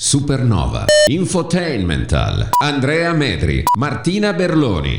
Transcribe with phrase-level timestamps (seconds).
[0.00, 0.84] Supernova.
[1.08, 2.50] Infotainmental.
[2.62, 3.64] Andrea Medri.
[3.76, 4.98] Martina Berloni.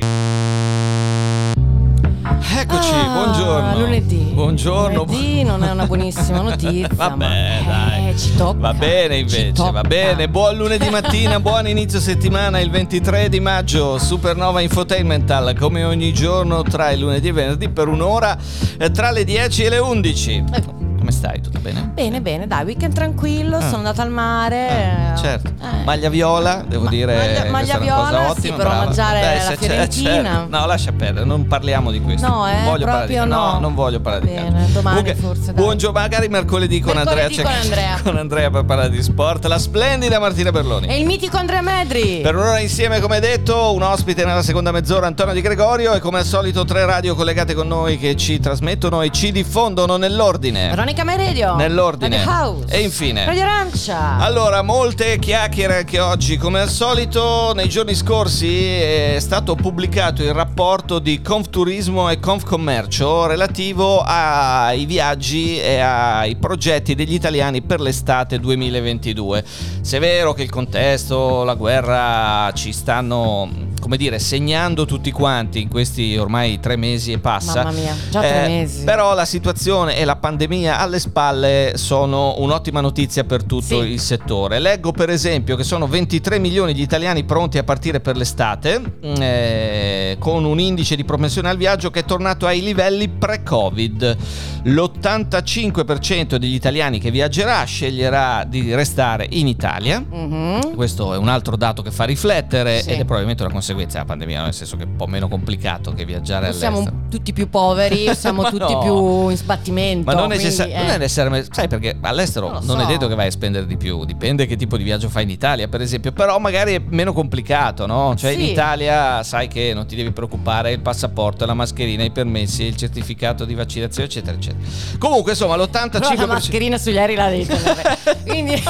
[2.51, 3.79] Eccoci, Ah, buongiorno.
[3.79, 4.31] Lunedì.
[4.33, 5.05] Buongiorno.
[5.05, 6.89] Lunedì non è una buonissima notizia.
[6.93, 8.09] Vabbè, ma, dai.
[8.09, 8.59] eh, ci tocca.
[8.59, 10.27] Va bene invece, va bene.
[10.27, 16.61] Buon lunedì mattina, buon inizio settimana, il 23 di maggio, Supernova Infotainmental, come ogni giorno
[16.63, 18.37] tra il lunedì e il venerdì per un'ora
[18.77, 20.43] eh, tra le 10 e le 11.
[20.51, 20.87] Ecco.
[21.09, 21.41] Come stai?
[21.41, 21.89] Tutto bene?
[21.91, 23.61] Bene, bene, dai, weekend tranquillo, Ah.
[23.61, 24.67] sono andata al mare.
[24.69, 25.49] Ah, eh, certo.
[25.59, 25.83] eh.
[25.83, 27.15] Maglia viola, devo Ma- dire.
[27.15, 28.81] maglia- maglia viola, sì, ottima, per brava.
[28.83, 30.11] omaggiare Dai, la se c'è- Fiorentina.
[30.35, 30.47] certo.
[30.57, 32.27] No, lascia perdere, non parliamo di questo.
[32.27, 33.59] No, eh, non voglio parlare di no, no.
[33.59, 34.71] non voglio parlare di Bene, calcio.
[34.73, 35.63] domani Comunque, forse, dai.
[35.63, 37.43] Buongiorno, magari mercoledì con Mercoledì Andrea.
[37.43, 37.99] con c'è- Andrea.
[38.03, 39.45] con Andrea per parlare di sport.
[39.45, 40.85] La splendida Martina Berloni.
[40.87, 42.19] E il mitico Andrea Medri.
[42.21, 46.19] Per un'ora insieme, come detto, un ospite nella seconda mezz'ora, Antonio Di Gregorio, e come
[46.19, 50.69] al solito tre radio collegate con noi che ci trasmettono e ci diffondono nell'ordine.
[50.69, 51.55] Veronica Meredio.
[51.55, 52.17] Nell'ordine.
[52.17, 52.75] Radio House.
[52.75, 53.25] E infine.
[53.25, 54.17] Radio Arancia.
[54.17, 60.33] Allora, molte chiacchiere anche oggi, come al solito, nei giorni scorsi è stato pubblicato il
[60.33, 68.39] rapporto di Confturismo e Confcommercio relativo ai viaggi e ai progetti degli italiani per l'estate
[68.39, 69.43] 2022.
[69.81, 75.61] Se è vero che il contesto, la guerra ci stanno, come dire, segnando tutti quanti
[75.61, 77.63] in questi ormai tre mesi e passa.
[77.63, 78.83] Mamma mia, già tre Eh, mesi.
[78.83, 83.91] Però la situazione e la pandemia alle spalle sono un'ottima notizia per tutto Sì.
[83.91, 84.59] il settore.
[84.59, 90.15] Leggo per esempio che sono 23 milioni di italiani pronti a partire per l'estate, eh,
[90.19, 94.17] con un indice di propensione al viaggio che è tornato ai livelli pre-Covid.
[94.63, 100.03] L'85% degli italiani che viaggerà sceglierà di restare in Italia.
[100.07, 100.75] Mhm.
[100.75, 102.89] Questo è un altro dato che fa riflettere Sì.
[102.89, 105.93] ed è probabilmente una conseguenza della pandemia, nel senso che è un po' meno complicato
[105.93, 106.75] che viaggiare O all'estero.
[106.81, 108.79] siamo tutti più poveri, siamo Ma tutti no.
[108.79, 110.05] più in sbattimento.
[110.05, 110.77] Ma non, quindi, necessar- eh.
[110.77, 112.91] non è necessariamente, sai perché all'estero Non non, lo è so.
[112.91, 115.67] detto che vai a spendere di più, dipende che tipo di viaggio fai in Italia,
[115.67, 118.13] per esempio, però magari è meno complicato, no?
[118.15, 118.51] Cioè in Sì.
[118.51, 123.45] Italia sai che non ti devi preoccupare il passaporto, la mascherina, i permessi, il certificato
[123.45, 124.59] di vaccinazione, eccetera, eccetera.
[124.97, 127.97] Comunque, insomma, Però l'85% la mascherina sugli aerei la devi tenere.
[128.25, 128.63] Quindi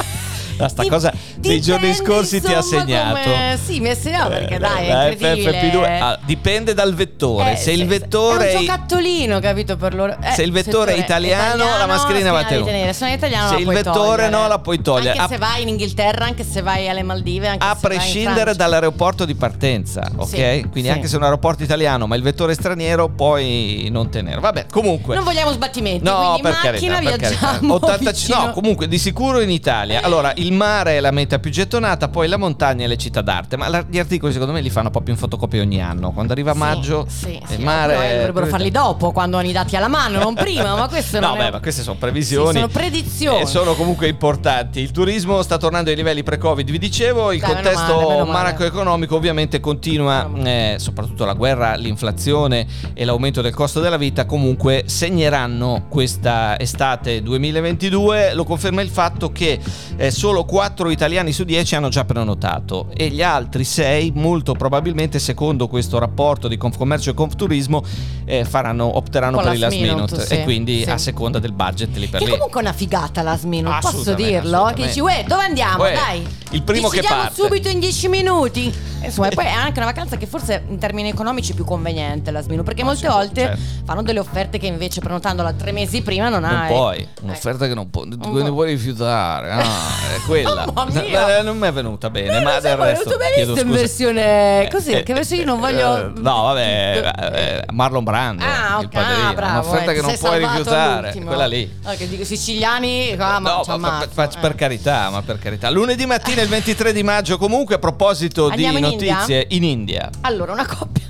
[0.64, 3.20] Ah, sta Dip- cosa nei giorni scorsi ti ha insomma, segnato.
[3.24, 5.52] come- Sì, mi ha segnato perché dai, La è incredibile.
[5.72, 7.54] FFP2 ah, dipende dal vettore.
[7.54, 10.16] Eh, se il vettore è un giocattolino, capito per loro.
[10.22, 12.94] Eh, Se il vettore è italiano, la mascherina va tenuta.
[12.94, 13.94] Se italiano, Se il vettore
[14.24, 14.30] togliere.
[14.30, 15.12] no, la puoi togliere.
[15.12, 18.56] Anche A- se vai in Inghilterra, anche se vai alle Maldive, anche a se prescindere
[18.56, 20.28] dall'aeroporto di partenza, ok?
[20.28, 20.90] Sì, Quindi sì.
[20.90, 24.40] anche se è un aeroporto italiano, ma il vettore è straniero, puoi non tenere.
[24.40, 25.16] Vabbè, comunque.
[25.16, 28.98] Non vogliamo sbattimenti, No, quindi per in macchina carità, viaggiamo 85 vicino- no, comunque di
[28.98, 30.02] sicuro in Italia.
[30.04, 33.58] Allora, il mare è la meta più gettonata, poi la montagna e le città d'arte.
[33.58, 36.12] Ma la- gli articoli, secondo me, li fanno proprio in fotocopia ogni anno.
[36.12, 37.94] Quando arriva Sì, maggio, sì, il sì, mare.
[37.94, 41.20] però è dovrebbero farli dopo, quando hanno i dati alla mano, non prima, ma questo
[41.20, 41.46] No, non è...
[41.46, 42.48] beh, ma queste sono previsioni.
[42.54, 43.42] Sì, sono predizioni.
[43.42, 44.80] E sono comunque importanti.
[44.80, 47.32] Il turismo sta tornando ai livelli pre-Covid, vi dicevo.
[47.32, 53.80] Il Dai, contesto macroeconomico ovviamente continua, eh, soprattutto la guerra, l'inflazione e l'aumento del costo
[53.80, 58.34] della vita, comunque segneranno questa estate 2022.
[58.34, 59.60] Lo conferma il fatto che
[59.98, 65.20] eh, solo 4 italiani su 10 hanno già prenotato e gli altri 6, molto probabilmente,
[65.20, 67.84] secondo questo rapporto di Confcommercio e Confturismo,
[68.26, 70.90] eh, faranno, opteranno per il last last minute, minute, e sì, quindi sì.
[70.90, 72.32] a seconda del budget lì per Che lì.
[72.32, 74.72] comunque è una figata la Smino, posso dirlo?
[74.76, 75.84] Che dici, uè, dove andiamo?
[75.84, 76.28] Uè, Dai.
[76.52, 78.88] il primo che parte." subito in 10 minuti.
[79.02, 82.32] Insomma, e poi è anche una vacanza che forse in termini economici è più conveniente
[82.32, 83.62] la Smino, perché Ah, molte sì, volte certo.
[83.86, 87.00] fanno delle offerte che invece prenotandola tre mesi prima non Non hai.
[87.02, 87.22] Ecco.
[87.24, 89.52] un'offerta che non, che ne puoi rifiutare.
[89.52, 90.66] Ah, è quella.
[90.74, 91.38] Mamma mia.
[91.40, 93.10] Eh, non mi è venuta bene, Eh, ma del resto.
[93.10, 96.12] hai chiedo visto in versione così, Eh, che verso io non eh, voglio...
[96.16, 99.28] No, vabbè, Marlon Brando, Ah, il ok, padrino.
[99.30, 101.72] ah, bravo, un'offerta eh, che non puoi rifiutare, quella lì.
[101.84, 105.70] Ah, che dico siciliani, ah, ma, No, ma per, carità, ma per carità.
[105.70, 109.14] Lunedì mattina, il 23 di maggio, comunque, a proposito Andiamo di in India?
[109.16, 110.10] notizie in India.
[110.22, 111.04] Allora, una coppia.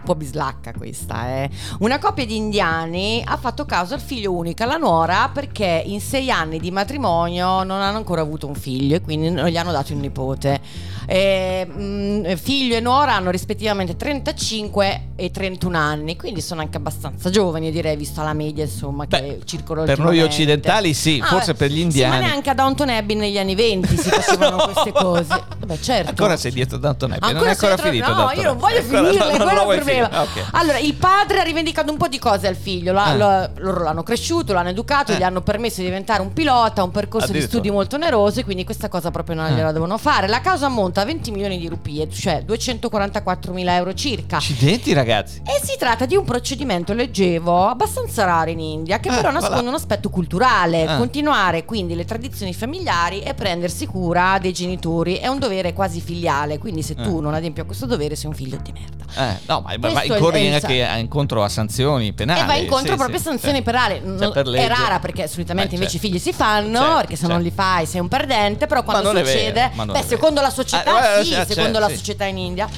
[0.00, 1.50] Un po' bislacca questa, eh.
[1.80, 6.30] Una coppia di indiani ha fatto caso al figlio unico, alla nuora, perché in sei
[6.30, 9.92] anni di matrimonio non hanno ancora avuto un figlio e quindi non gli hanno dato
[9.92, 10.60] un nipote.
[11.06, 17.28] Eh, mm, figlio e nuora hanno rispettivamente 35 e 31 anni, quindi sono anche abbastanza
[17.30, 21.52] giovani, direi, visto la media, insomma, che Beh, circolano per noi occidentali sì, Ah, forse
[21.52, 22.18] beh, per gli Sì, indiani.
[22.20, 24.64] ma neanche a Downton Abbey negli anni 20 si facevano No.
[24.72, 25.42] queste cose.
[25.66, 26.10] Beh, certo.
[26.10, 28.78] Ancora sei dietro Downton Abbey, non è ancora tra- finito No, Downton io non voglio
[28.78, 30.08] Ancora- finirle, non- non quello lo è il problema.
[30.08, 30.40] finire.
[30.42, 30.48] Ok.
[30.52, 32.92] Allora, il padre ha rivendicato un po' di cose al figlio.
[32.92, 33.14] la- Ah.
[33.14, 35.16] lo- loro l'hanno cresciuto, l'hanno educato, Eh.
[35.16, 38.64] gli hanno permesso di diventare un pilota, un percorso di studi molto oneroso, e quindi
[38.64, 39.52] questa cosa proprio non Eh.
[39.52, 40.26] gliela devono fare.
[40.28, 44.36] La causa ammonta a 20 milioni di rupie, cioè 244 mila euro circa.
[44.38, 45.08] Accidenti ragazzi.
[45.18, 49.40] E si tratta di un procedimento, leggevo, abbastanza raro in India, che Eh, però voilà.
[49.48, 50.84] nasconde un aspetto culturale.
[50.86, 50.96] Ah.
[50.96, 56.58] Continuare quindi le tradizioni familiari e prendersi cura dei genitori è un dovere quasi filiale,
[56.58, 57.20] quindi se tu Eh.
[57.20, 58.98] non adempi a questo dovere sei un figlio di merda.
[59.32, 62.40] Eh, no, ma, ma incorri il- anche a- incontro a sanzioni penali.
[62.40, 63.62] e va incontro sì, proprio a sì, sanzioni sì.
[63.62, 63.94] penali.
[64.04, 66.16] Cioè, Non- per è rara perché solitamente Eh, invece i certo.
[66.16, 67.48] figli si fanno, Certo, perché se non certo.
[67.48, 71.18] li fai sei un perdente, però quando non succede, vero, non beh, secondo la società
[71.18, 72.68] eh, sì, eh, secondo certo, la società in India.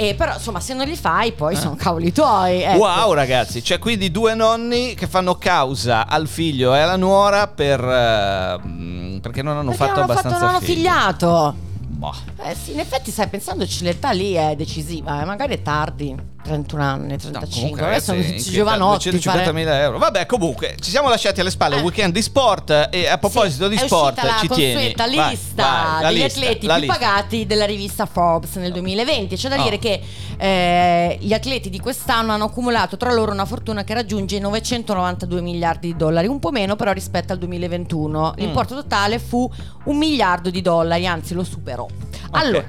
[0.00, 2.62] E però insomma se non li fai poi sono cavoli tuoi.
[2.62, 2.78] ecco.
[2.78, 7.78] Wow ragazzi, c'è quindi due nonni che fanno causa al figlio e alla nuora per,
[7.84, 10.76] eh, perché non hanno Perché fatto non abbastanza fatto, non hanno figli.
[10.76, 11.54] figliato.
[11.86, 12.14] Boh.
[12.44, 16.82] Eh sì, in effetti stai pensandoci l'età lì è decisiva, eh, magari è tardi, 31
[16.82, 19.08] anni, No, 35, comunque, adesso ragazzi, giovanotti.
[19.08, 19.16] età?
[19.18, 19.98] 250.000 fare- euro.
[19.98, 21.78] Vabbè, comunque, ci siamo lasciati alle spalle Eh.
[21.78, 22.88] un weekend di sport.
[22.90, 24.94] E a proposito Sì, di sport, la ci tieni.
[24.96, 26.98] Vai, lista vai, la degli lista, atleti la più lista.
[26.98, 29.36] pagati della rivista Forbes nel 2020.
[29.36, 29.62] C'è da Oh.
[29.62, 30.00] dire che
[30.38, 35.42] eh, gli atleti di quest'anno hanno accumulato tra loro una fortuna che raggiunge i 992
[35.42, 38.30] miliardi di dollari, un po' meno però rispetto al 2021.
[38.34, 38.38] Mm.
[38.42, 39.48] L'importo totale fu
[39.84, 41.86] un miliardo di dollari, anzi lo superò.
[42.30, 42.64] Allora,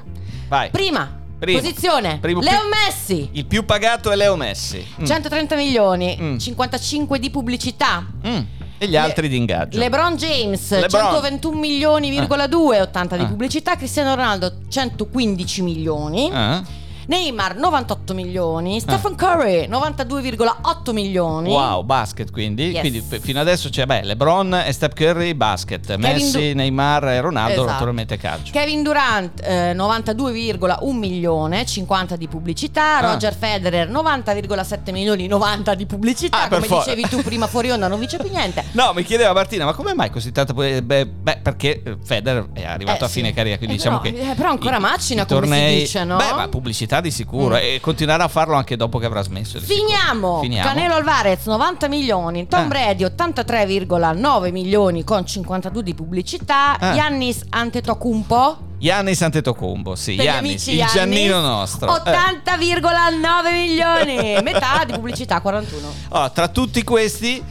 [0.50, 0.69] vai.
[0.71, 1.60] prima, Primo.
[1.60, 3.30] posizione, Primo Leo più- Messi.
[3.32, 4.86] Il più pagato è Leo Messi.
[5.02, 5.06] Mm.
[5.06, 6.38] 130 milioni, Mm.
[6.38, 8.06] 55 di pubblicità.
[8.28, 8.40] Mm.
[8.78, 9.78] E gli altri di ingaggio.
[9.80, 10.90] LeBron James LeBron.
[11.02, 13.28] 121 milioni,2 80 di Ah.
[13.28, 16.64] pubblicità, Cristiano Ronaldo 115 milioni, Ah.
[17.07, 21.50] Neymar 98 milioni, Stephen Curry 92,8 milioni.
[21.50, 22.69] Wow, basket quindi.
[22.71, 22.80] Yes.
[22.81, 25.95] Quindi f- fino adesso c'è beh, LeBron e Steph Curry, basket.
[25.98, 27.69] Messi, Du- Neymar e Ronaldo, Esatto.
[27.71, 28.51] naturalmente calcio.
[28.51, 33.12] Kevin Durant eh, 92,1 milione, 50 di pubblicità, Ah.
[33.12, 37.88] Roger Federer 90,7 milioni, 90 di pubblicità, Ah, come for- dicevi tu prima fuori onda
[37.88, 38.63] non vince più niente.
[38.71, 40.54] No, mi chiedeva Martina, ma come mai così tanto?
[40.54, 43.33] Beh, beh, perché eh, Federer è arrivato Eh, a fine sì.
[43.33, 44.31] carriera, quindi Eh, diciamo però- che.
[44.31, 46.18] eh, però ancora i- macina, i come si tornei- dice, no?
[46.18, 47.56] Beh, ma pubblicità di sicuro.
[47.56, 47.60] Mm.
[47.62, 49.60] E continuerà a farlo anche dopo che avrà smesso.
[49.60, 50.42] Finiamo.
[50.42, 50.68] Finiamo.
[50.68, 52.68] Canelo Alvarez 90 milioni, Tom Eh.
[52.68, 56.96] Brady 83,9 milioni con 52 di pubblicità, Eh.
[56.96, 61.88] Yannis Antetokounmpo Yannis Antetokounmpo, sì, amici il Yannis, Giannino nostro.
[61.88, 62.00] Eh.
[62.00, 65.88] 80,9 milioni, metà di pubblicità 41.
[66.10, 67.44] Allora, tra tutti questi,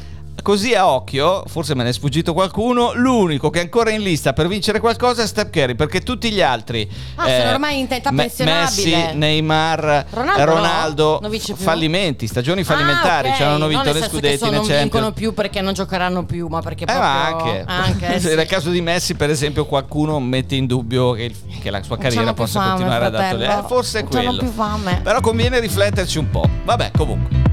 [0.43, 4.33] così a occhio, forse me ne è sfuggito qualcuno, l'unico che è ancora in lista
[4.33, 6.83] per vincere qualcosa è Steph Curry, perché tutti gli altri...
[6.83, 8.97] eh, Ah, sono ormai in età pensionabile.
[8.97, 10.55] Messi, Neymar, Ronaldo eh, no?
[10.55, 11.55] Ronaldo, più?
[11.55, 13.37] fallimenti, stagioni fallimentari, Ah, ok.
[13.37, 14.81] cioè non hanno vinto senso scudetti non Champions.
[14.81, 18.35] vincono più perché non giocheranno più, ma perché Eh, proprio ma anche, anche, sì.
[18.35, 22.33] nel caso di Messi, per esempio, qualcuno mette in dubbio che, che la sua carriera
[22.35, 23.43] possa fame, continuare ad fratello.
[23.45, 23.65] attuare.
[23.65, 24.37] Eh, forse è quello.
[24.39, 25.01] più fame.
[25.03, 26.49] Però conviene rifletterci un po'.
[26.65, 27.50] Vabbè, comunque.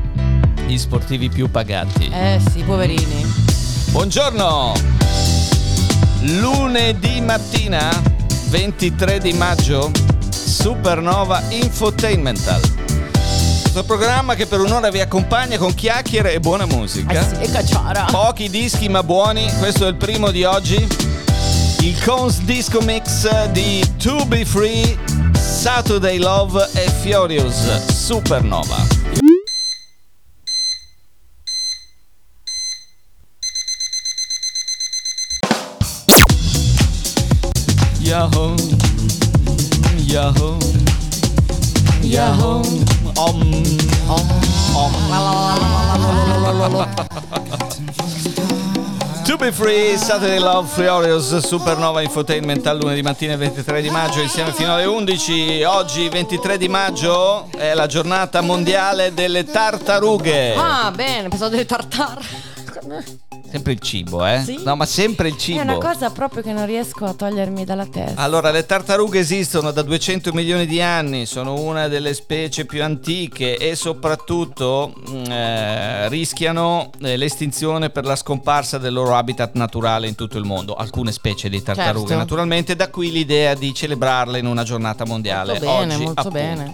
[0.67, 2.09] Gli sportivi più pagati.
[2.11, 3.25] Eh sì, poverini.
[3.91, 4.73] Buongiorno!
[6.23, 7.89] Lunedì mattina,
[8.49, 9.89] 23 di maggio,
[10.29, 12.59] Supernova Infotainmental.
[13.61, 17.21] Questo programma che per un'ora vi accompagna con chiacchiere e buona musica.
[17.21, 18.03] Eh sì, e cacciara.
[18.11, 20.85] Pochi dischi ma buoni, questo è il primo di oggi.
[21.79, 24.97] Il Cons Disco Mix di To Be Free,
[25.31, 29.06] Saturday Love e Furious Supernova.
[49.23, 54.51] To be free, Saturday Love, Furious, Supernova Infotainment al lunedì mattina 23 di maggio insieme
[54.53, 55.63] fino alle 11.
[55.63, 60.55] Oggi 23 di maggio è la giornata mondiale delle tartarughe.
[60.55, 63.25] Ah, bene, pensavo delle tartare.
[63.50, 64.42] Sempre il cibo, eh?
[64.44, 64.62] Sì?
[64.63, 65.60] No, ma sempre il cibo.
[65.60, 68.22] È una cosa proprio che non riesco a togliermi dalla testa.
[68.22, 73.58] Allora, le tartarughe esistono da 200 milioni di anni, sono una delle specie più antiche
[73.58, 80.16] e soprattutto mm, eh, rischiano eh, l'estinzione per la scomparsa del loro habitat naturale in
[80.16, 80.75] tutto il mondo.
[80.75, 82.16] Alcune specie di tartarughe, Certo.
[82.16, 85.54] naturalmente, da qui l'idea di celebrarle in una giornata mondiale.
[85.54, 86.38] Molto bene, Oggi, molto appunto.
[86.38, 86.74] bene.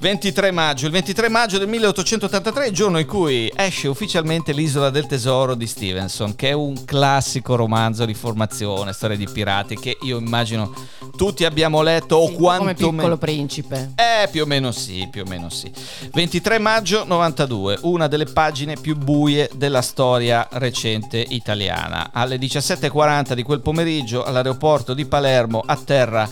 [0.00, 4.90] 23 maggio, il 23 maggio del 1883 è il giorno in cui esce ufficialmente L'isola
[4.90, 9.98] del tesoro di Stevenson, che è un classico romanzo di formazione, storia di pirati che
[10.02, 10.72] io immagino
[11.16, 13.92] tutti abbiamo letto o Sì, quanto come piccolo principe.
[13.96, 15.68] eh, più o meno sì, più o meno sì.
[16.12, 22.10] 23 maggio 92, una delle pagine più buie della storia recente italiana.
[22.12, 26.28] Alle 17.40 di quel pomeriggio all'aeroporto di Palermo atterra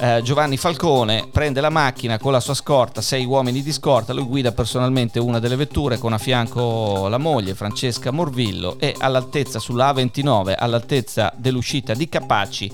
[0.00, 4.24] eh, Giovanni Falcone, prende la macchina con la sua scorta, sei uomini di scorta, lui
[4.24, 9.90] guida personalmente una delle vetture con a fianco la moglie Francesca Morvillo e all'altezza sulla
[9.94, 12.70] A29, all'altezza dell'uscita di Capaci,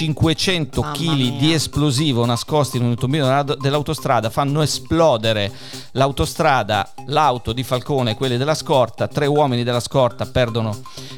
[0.00, 5.50] 500 Mamma kg di esplosivo nascosti in un tombino della- dell'autostrada fanno esplodere
[5.92, 9.08] l'autostrada, l'auto di Falcone e quelle della scorta.
[9.08, 10.76] Tre uomini della scorta perdono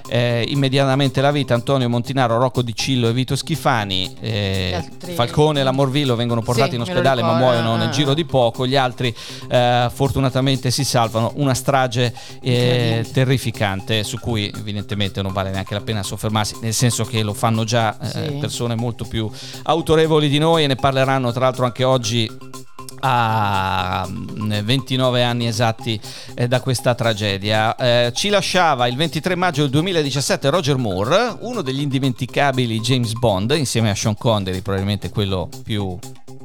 [0.09, 4.15] eh, immediatamente la vita: Antonio Montinaro, Rocco Di Cillo e Vito Schifani.
[4.21, 7.93] Eh, altri- Falcone e la Morvillo vengono portati Sì, in ospedale, ma muoiono nel eh.
[7.93, 8.65] giro di poco.
[8.65, 9.13] Gli altri,
[9.49, 11.33] eh, fortunatamente, si salvano.
[11.35, 17.05] Una strage eh, terrificante su cui, evidentemente, non vale neanche la pena soffermarsi, nel senso
[17.05, 18.33] che lo fanno già eh, Sì.
[18.39, 19.31] persone molto più
[19.65, 22.31] autorevoli di noi e ne parleranno tra l'altro anche oggi
[23.01, 26.01] a mm, 29 anni esatti
[26.35, 27.77] eh, da questa tragedia.
[27.77, 33.53] Eh, ci lasciava il 23 maggio del 2017 Roger Moore, uno degli indimenticabili James Bond,
[33.57, 35.97] insieme a Sean Connery, probabilmente quello più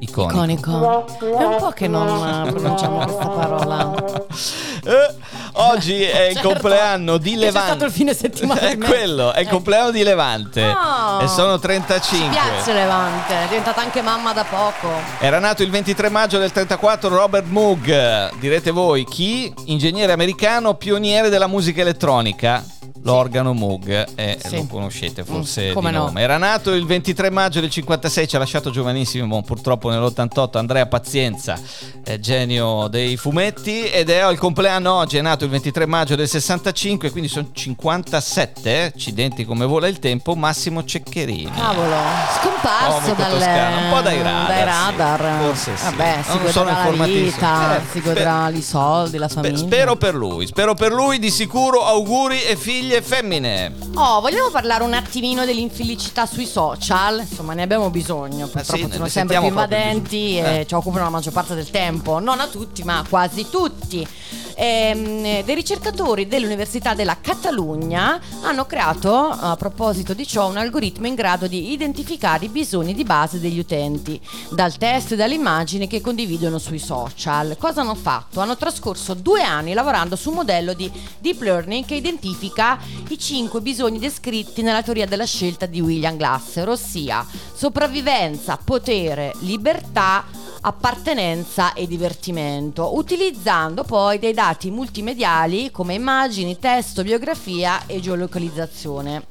[0.03, 0.33] iconico.
[0.33, 1.05] Iconico.
[1.37, 2.07] È un po' che non
[2.47, 3.93] eh, pronunciamo questa parola.
[4.85, 5.15] Eh,
[5.53, 7.69] oggi è il Certo, compleanno di Levante.
[7.69, 9.49] stato il fine settimana È quello, è il Eh.
[9.49, 10.61] compleanno di Levante.
[10.61, 11.21] Oh.
[11.21, 12.29] e sono Mi 35.
[12.31, 14.89] piace Levante, è diventata anche mamma da poco.
[15.19, 19.53] Era nato il 23 maggio del 34 Robert Moog, direte voi chi?
[19.67, 22.61] Ingegnere americano, pioniere della musica elettronica.
[23.03, 24.55] L'organo Moog, eh, Sì.
[24.55, 26.05] lo conoscete forse Mm, come di no.
[26.05, 26.21] nome.
[26.21, 31.59] Era nato il 23 maggio del 56, ci ha lasciato giovanissimo, purtroppo nell'88 Andrea Pazienza,
[32.05, 36.27] eh, genio dei fumetti ed è il compleanno oggi, è nato il 23 maggio del
[36.29, 41.51] 65, quindi sono 57, eh, accidenti come vola il tempo, Massimo Ceccherini.
[41.51, 41.95] Cavolo,
[42.41, 44.63] scomparso dalle, toscano, un po' dai radar, dai sì.
[44.97, 45.41] radar.
[45.43, 45.83] Forse sì.
[45.83, 49.57] Vabbè, Non si sono godrà la vita, Eh, si godrà i soldi, la famiglia.
[49.57, 52.55] spero per lui, spero per lui, di sicuro auguri e
[52.93, 53.73] figlie femmine.
[53.95, 57.19] Oh, vogliamo parlare un attimino dell'infelicità sui social?
[57.27, 58.47] Insomma, ne abbiamo bisogno.
[58.47, 60.65] Purtroppo sì, ne sono sempre più invadenti e Eh.
[60.67, 62.19] ci occupano la maggior parte del tempo.
[62.19, 64.07] Non a tutti, ma quasi tutti.
[64.55, 71.15] Ehm, dei ricercatori dell'Università della Catalogna hanno creato, a proposito di ciò, un algoritmo in
[71.15, 74.19] grado di identificare i bisogni di base degli utenti
[74.51, 77.55] dal testo e dalle immagini che condividono sui social.
[77.57, 78.39] Cosa hanno fatto?
[78.39, 82.79] Hanno trascorso due anni lavorando su un modello di deep learning che identifica
[83.09, 90.25] i cinque bisogni descritti nella teoria della scelta di William Glasser, ossia sopravvivenza, potere, libertà,
[90.65, 99.25] appartenenza e divertimento, utilizzando poi dei dati multimediali come immagini, testo, biografia e geolocalizzazione.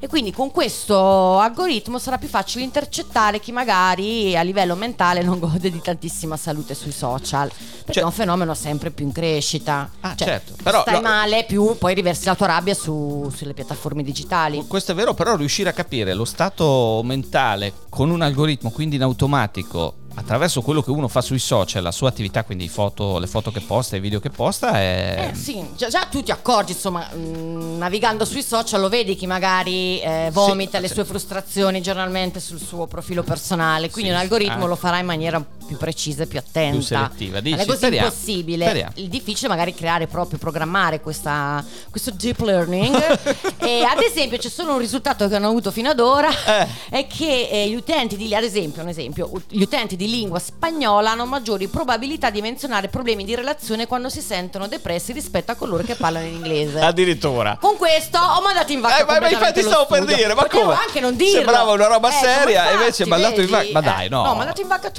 [0.00, 5.40] E quindi con questo algoritmo sarà più facile intercettare chi magari a livello mentale non
[5.40, 7.48] gode di tantissima salute sui social.
[7.48, 9.90] Perché Cioè- è un fenomeno sempre più in crescita.
[10.00, 10.52] Ah, Cioè, certo.
[10.62, 14.64] Però stai lo- male, più poi riversi la tua rabbia su- sulle piattaforme digitali.
[14.68, 19.02] Questo è vero, però riuscire a capire lo stato mentale con un algoritmo, quindi in
[19.02, 23.52] automatico, attraverso quello che uno fa sui social, la sua attività, quindi foto, le foto
[23.52, 25.30] che posta, i video che posta, è...
[25.30, 29.26] Eh sì, già, già tu ti accorgi, insomma, mh, navigando sui social lo vedi chi
[29.26, 34.20] magari eh, vomita Sì, le sue frustrazioni giornalmente sul suo profilo personale, quindi Sì, un
[34.20, 34.68] algoritmo ah.
[34.68, 36.76] lo farà in maniera più precisa e più attenta.
[36.76, 37.58] Più selettiva, dici?
[37.58, 38.06] è così Speriamo.
[38.08, 38.64] impossibile.
[38.64, 38.92] Speriamo.
[38.96, 42.96] Il difficile è magari creare proprio, programmare questa, questo deep learning.
[43.60, 46.66] e ad esempio c'è solo un risultato che hanno avuto fino ad ora, Eh.
[46.90, 51.10] è che eh, gli utenti di, ad esempio, un esempio, gli utenti di lingua spagnola
[51.10, 55.82] hanno maggiori probabilità di menzionare problemi di relazione quando si sentono depressi rispetto a coloro
[55.82, 56.80] che parlano in inglese.
[56.80, 57.58] Addirittura.
[57.60, 60.16] Con questo ho mandato in vacca Eh, ma- ma infatti stavo per studio.
[60.16, 60.74] dire, ma Potevo come?
[60.76, 61.32] anche non dirlo.
[61.34, 63.68] Sembrava una roba Eh, seria, invece infatti, è mandato in vacca.
[63.72, 64.22] Ma dai, no.
[64.24, 64.92] No, mandato in vacca Eh,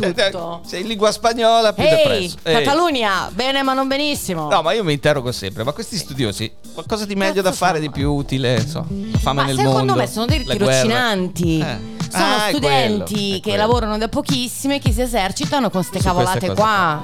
[0.65, 2.37] Sei in lingua spagnola, più Ehi, depresso.
[2.43, 2.63] Ehi.
[2.63, 4.49] Catalunya, bene ma non benissimo.
[4.49, 7.79] No, ma io mi interrogo sempre, ma questi studiosi, qualcosa di meglio da Cazzo fare,
[7.79, 7.87] fanno?
[7.87, 8.83] di più utile, la
[9.19, 9.95] fame Ma nel secondo mondo.
[9.95, 11.59] me sono dei tirocinanti.
[11.59, 11.97] Eh.
[12.11, 13.57] Sono Ah, è studenti quello, è che quello.
[13.57, 17.03] lavorano da pochissimo e che si esercitano con queste cavolate cose qua.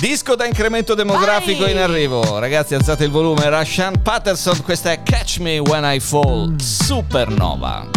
[0.00, 1.72] Disco da incremento demografico Vai!
[1.72, 2.38] in arrivo.
[2.38, 3.48] Ragazzi, alzate il volume.
[3.48, 7.88] Rashan Patterson, questa è Catch Me When I Fall, Supernova.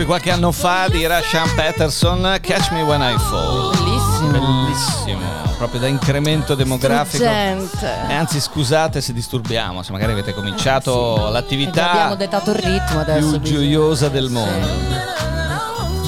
[0.00, 3.70] Di qualche anno fa di Rashan Patterson, Catch Me When I Fall.
[3.76, 4.30] Bellissimo.
[4.30, 5.20] Bellissimo,
[5.58, 7.24] proprio da incremento demografico.
[7.24, 12.56] E anzi, scusate se disturbiamo, se magari avete cominciato E vi l'attività abbiamo dettato il
[12.56, 13.28] ritmo adesso.
[13.28, 15.19] più bisogna- gioiosa del mondo.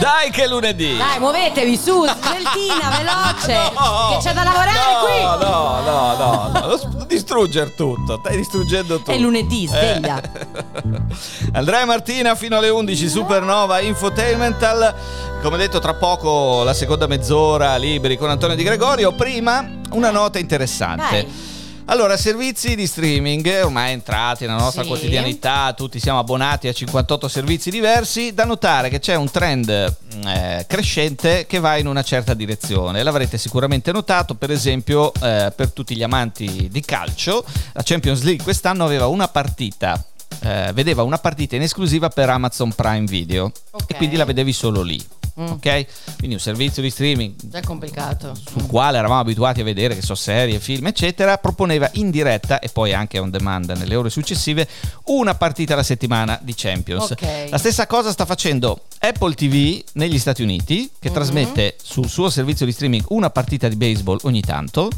[0.02, 0.97] Dai che è lunedì!
[0.97, 3.71] Dai, muovetevi su, sveltina, veloce.
[3.82, 4.16] No!
[4.18, 5.23] Che c'è da lavorare no, qui.
[5.23, 9.12] No, no, no, no, non distruggere tutto, stai distruggendo tutto.
[9.12, 10.21] È lunedì, sveglia.
[10.21, 11.50] Eh.
[11.54, 14.92] Andrea e Martina fino alle 11, Supernova Infotainmental.
[15.40, 19.12] Come detto, tra poco la seconda mezz'ora liberi con Antonio Di Gregorio.
[19.12, 21.23] Prima una nota interessante.
[21.23, 21.51] Vai.
[21.87, 24.89] Allora, servizi di streaming ormai entrati nella nostra Sì.
[24.89, 30.65] quotidianità, tutti siamo abbonati a 58 servizi diversi, da notare che c'è un trend eh,
[30.67, 33.03] crescente che va in una certa direzione.
[33.03, 38.43] L'avrete sicuramente notato, per esempio, eh, per tutti gli amanti di calcio, la Champions League
[38.45, 40.03] quest'anno aveva una partita.
[40.41, 43.85] Eh, vedeva una partita in esclusiva per Amazon Prime Video Ok.
[43.91, 45.01] e quindi la vedevi solo lì.
[45.41, 45.47] Mm.
[45.47, 45.87] Ok?
[46.19, 48.35] Quindi un servizio di streaming Già complicato.
[48.35, 52.69] sul quale eravamo abituati a vedere, che so, serie, film, eccetera, proponeva in diretta e
[52.69, 54.69] poi anche on demand nelle ore successive
[55.05, 57.11] una partita alla settimana di Champions.
[57.12, 57.47] Ok.
[57.49, 61.15] La stessa cosa sta facendo Apple TV negli Stati Uniti, che Mhm.
[61.15, 64.91] trasmette sul suo servizio di streaming una partita di baseball ogni tanto.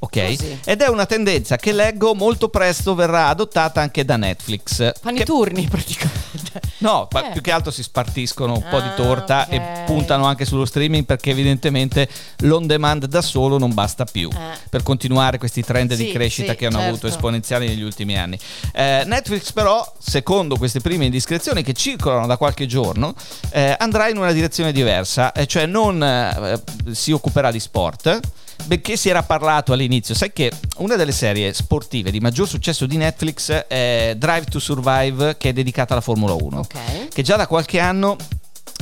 [0.00, 0.24] Ok?
[0.36, 0.58] Così.
[0.64, 4.92] Ed è una tendenza che leggo molto presto verrà adottata anche da Netflix.
[5.00, 6.60] Fanno che- i turni praticamente.
[6.78, 7.32] No, ma Eh.
[7.32, 9.52] più che altro si spartiscono un po' di Ah, torta ok.
[9.52, 12.08] e puntano anche sullo streaming perché evidentemente
[12.40, 14.58] l'on demand da solo non basta più Eh.
[14.68, 16.90] per continuare questi trend di Sì, crescita sì, che hanno certo.
[16.90, 18.38] avuto esponenziali negli ultimi anni.
[18.72, 23.14] Eh, Netflix però, secondo queste prime indiscrezioni che circolano da qualche giorno,
[23.50, 26.60] eh, andrà in una direzione diversa, e cioè non eh,
[26.92, 28.20] si occuperà di sport.
[28.66, 32.96] Benché si era parlato all'inizio, sai che una delle serie sportive di maggior successo di
[32.96, 37.08] Netflix è Drive to Survive, che è dedicata alla Formula 1 Ok.
[37.08, 38.16] che già da qualche anno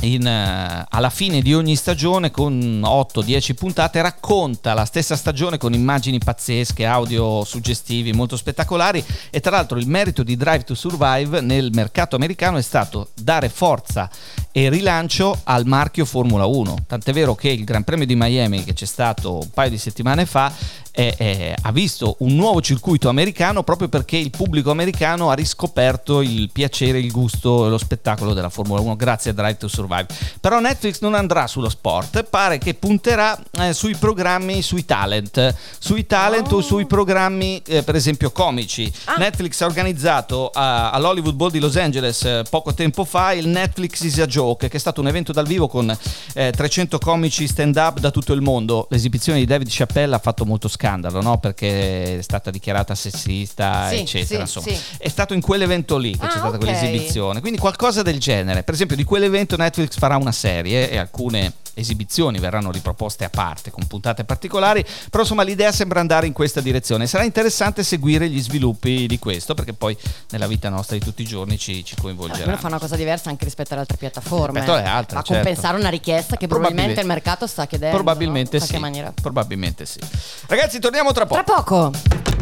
[0.02, 5.74] in, eh, alla fine di ogni stagione con 8-10 puntate racconta la stessa stagione con
[5.74, 9.04] immagini pazzesche, audio suggestivi, molto spettacolari.
[9.30, 13.48] E tra l'altro il merito di Drive to Survive nel mercato americano è stato dare
[13.48, 14.08] forza
[14.50, 18.74] e rilancio al marchio Formula 1, tant'è vero che il Gran Premio di Miami che
[18.74, 20.52] c'è stato un paio di settimane fa
[20.94, 26.20] è- è- ha visto un nuovo circuito americano proprio perché il pubblico americano ha riscoperto
[26.20, 30.06] il piacere, il gusto e lo spettacolo della Formula 1 grazie a Drive to Survive.
[30.38, 36.04] Però Netflix non andrà sullo sport, pare che punterà eh, sui programmi, sui talent, sui
[36.06, 38.92] talent o sui programmi eh, per esempio comici.
[39.06, 39.14] Ah.
[39.16, 44.00] Netflix ha organizzato a- all'Hollywood Bowl di Los Angeles eh, poco tempo fa il Netflix
[44.02, 45.96] is a Joke, che è stato un evento dal vivo con
[46.34, 48.86] eh, 300 comici stand up da tutto il mondo.
[48.90, 51.38] L'esibizione di David Chappelle ha fatto molto scandalo, no?
[51.38, 54.46] Perché è stata dichiarata sessista, Sì, eccetera.
[54.46, 54.82] sì, insomma, sì.
[54.98, 56.58] è stato in quell'evento lì che Ah, c'è stata ok.
[56.58, 57.40] quell'esibizione.
[57.40, 58.62] Quindi qualcosa del genere.
[58.62, 63.70] Per esempio, di quell'evento Netflix farà una serie e alcune esibizioni verranno riproposte a parte
[63.70, 64.84] con puntate particolari.
[65.10, 67.06] Però insomma l'idea sembra andare in questa direzione.
[67.06, 69.96] Sarà interessante seguire gli sviluppi di questo, perché poi
[70.30, 72.40] nella vita nostra di tutti i giorni ci, ci coinvolgerà.
[72.42, 74.60] Almeno fa una cosa diversa anche rispetto alle altre piattaforme.
[74.60, 75.42] Rispetto alle altre, A certo.
[75.42, 77.96] compensare una richiesta che probabilmente il mercato sta chiedendo.
[77.96, 78.62] Probabilmente no?
[78.62, 78.74] In sì.
[79.20, 80.00] Probabilmente sì.
[80.46, 81.42] Ragazzi, torniamo tra poco.
[81.42, 81.90] Tra poco.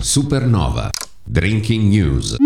[0.00, 0.90] Supernova.
[1.22, 2.36] Drinking News.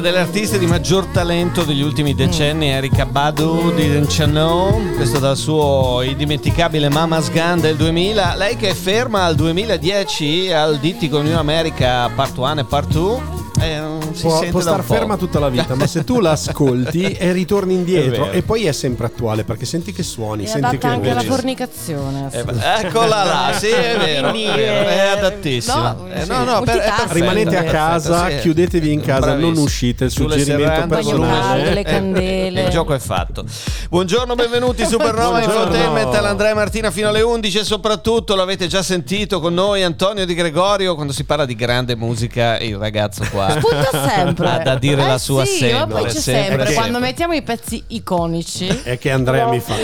[0.00, 5.36] Una delle artiste di maggior talento degli ultimi decenni, Erika Badu di Know, questo dal
[5.36, 8.34] suo indimenticabile Mama's Gun del 2000.
[8.34, 13.39] Lei che è ferma al 2010 al Dittico New America Part 1 e Part 2.
[13.60, 14.94] Eh, non si Può, sente può da un star po'.
[14.94, 18.72] ferma tutta la vita, ma se tu l'ascolti e ritorni È indietro e poi è
[18.72, 22.28] sempre attuale perché senti che suoni, È senti che anche invece- fornicazione.
[22.32, 22.44] Eh,
[22.86, 25.92] eccola là, sì, è vero, è, vero, è eh, adattissima.
[25.92, 28.38] no, Eh, sì, no, no, per- è perfetto, Rimanete a perfetto, casa, sì.
[28.40, 29.64] chiudetevi in casa, non Bravissimo.
[29.64, 31.74] uscite, il suggerimento personale.
[31.74, 32.62] Le Eh, candele.
[32.64, 33.44] Il gioco è fatto.
[33.90, 35.42] Buongiorno, benvenuti Supernova.
[35.42, 40.24] Infotainment, Andrea e Martina fino alle 11 e soprattutto l'avete già sentito con noi Antonio
[40.24, 44.48] Di Gregorio quando si parla di grande musica il ragazzo qua Spunta sempre.
[44.48, 46.56] ha da dire Eh la sua sì, sempre, ma poi c'è sempre, sempre.
[46.66, 46.74] sempre.
[46.74, 48.66] Quando mettiamo i pezzi iconici.
[48.66, 49.74] È che Andrea mi fa.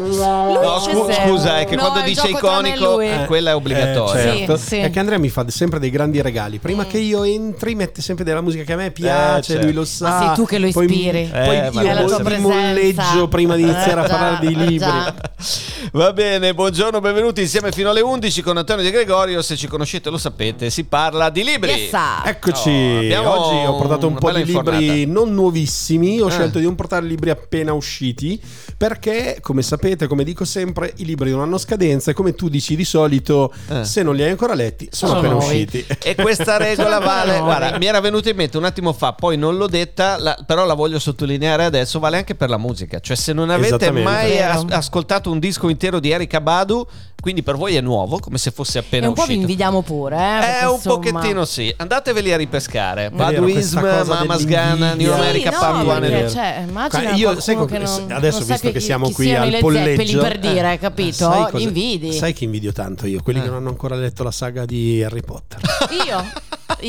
[0.00, 4.20] No, scu- scusa, è che No, quando dice iconico eh, quella è obbligatoria.
[4.20, 4.56] Eh, certo.
[4.56, 4.76] Sì, sì.
[4.78, 6.58] È che Andrea mi fa sempre dei grandi regali.
[6.58, 9.64] Prima che io entri, mette sempre della musica che a me piace, certo.
[9.66, 10.08] lui lo sa.
[10.08, 11.28] Ma sei tu che lo Poi- ispiri.
[11.30, 12.48] Poi, Eh, ma io è la tua mi presenza.
[12.48, 14.78] molleggio prima di iniziare Eh, a parlare eh, libri.
[15.92, 19.42] Va bene, buongiorno, benvenuti insieme fino alle 11 con Antonio Di Gregorio.
[19.42, 21.70] Se ci conoscete lo sapete, si parla di libri.
[21.72, 21.90] Yes.
[22.42, 25.12] Eccoci, Oh, abbiamo oggi ho portato un po' di libri infornata.
[25.12, 26.30] non nuovissimi, ho Eh.
[26.30, 28.40] scelto di non portare libri appena usciti
[28.78, 32.76] perché, come sapete, come dico sempre, i libri non hanno scadenza e come tu dici
[32.76, 33.84] di solito, Eh.
[33.84, 35.54] se non li hai ancora letti, sono, Sono appena nuovi.
[35.64, 35.86] usciti.
[36.02, 39.58] E questa regola vale, guarda, mi era venuta in mente un attimo fa, poi non
[39.58, 43.00] l'ho detta, la- però la voglio sottolineare adesso, vale anche per la musica.
[43.00, 46.86] Cioè se non avete mai as- ascoltato un disco intero di Erika Badu,
[47.20, 49.40] quindi per voi è nuovo, come se fosse E appena un po' vi uscito.
[49.42, 51.74] invidiamo pure, eh, Eh, perché, un insomma- pochettino sì.
[51.76, 53.10] Andateveli a ripescare.
[53.10, 55.12] Baduism, Mamas Gun, New.
[55.12, 58.72] America sì, Part no, cioè, immagina Qua- io- sai che non, adesso, non visto che
[58.72, 61.12] chi- siamo chi qui siano al polleggio- per dire, capito?
[61.30, 62.12] Sai cosa- invidi.
[62.12, 63.20] Sai che invidio tanto io?
[63.22, 63.42] Quelli Eh.
[63.42, 65.60] che non hanno ancora letto la saga di Harry Potter.
[66.06, 66.24] Io,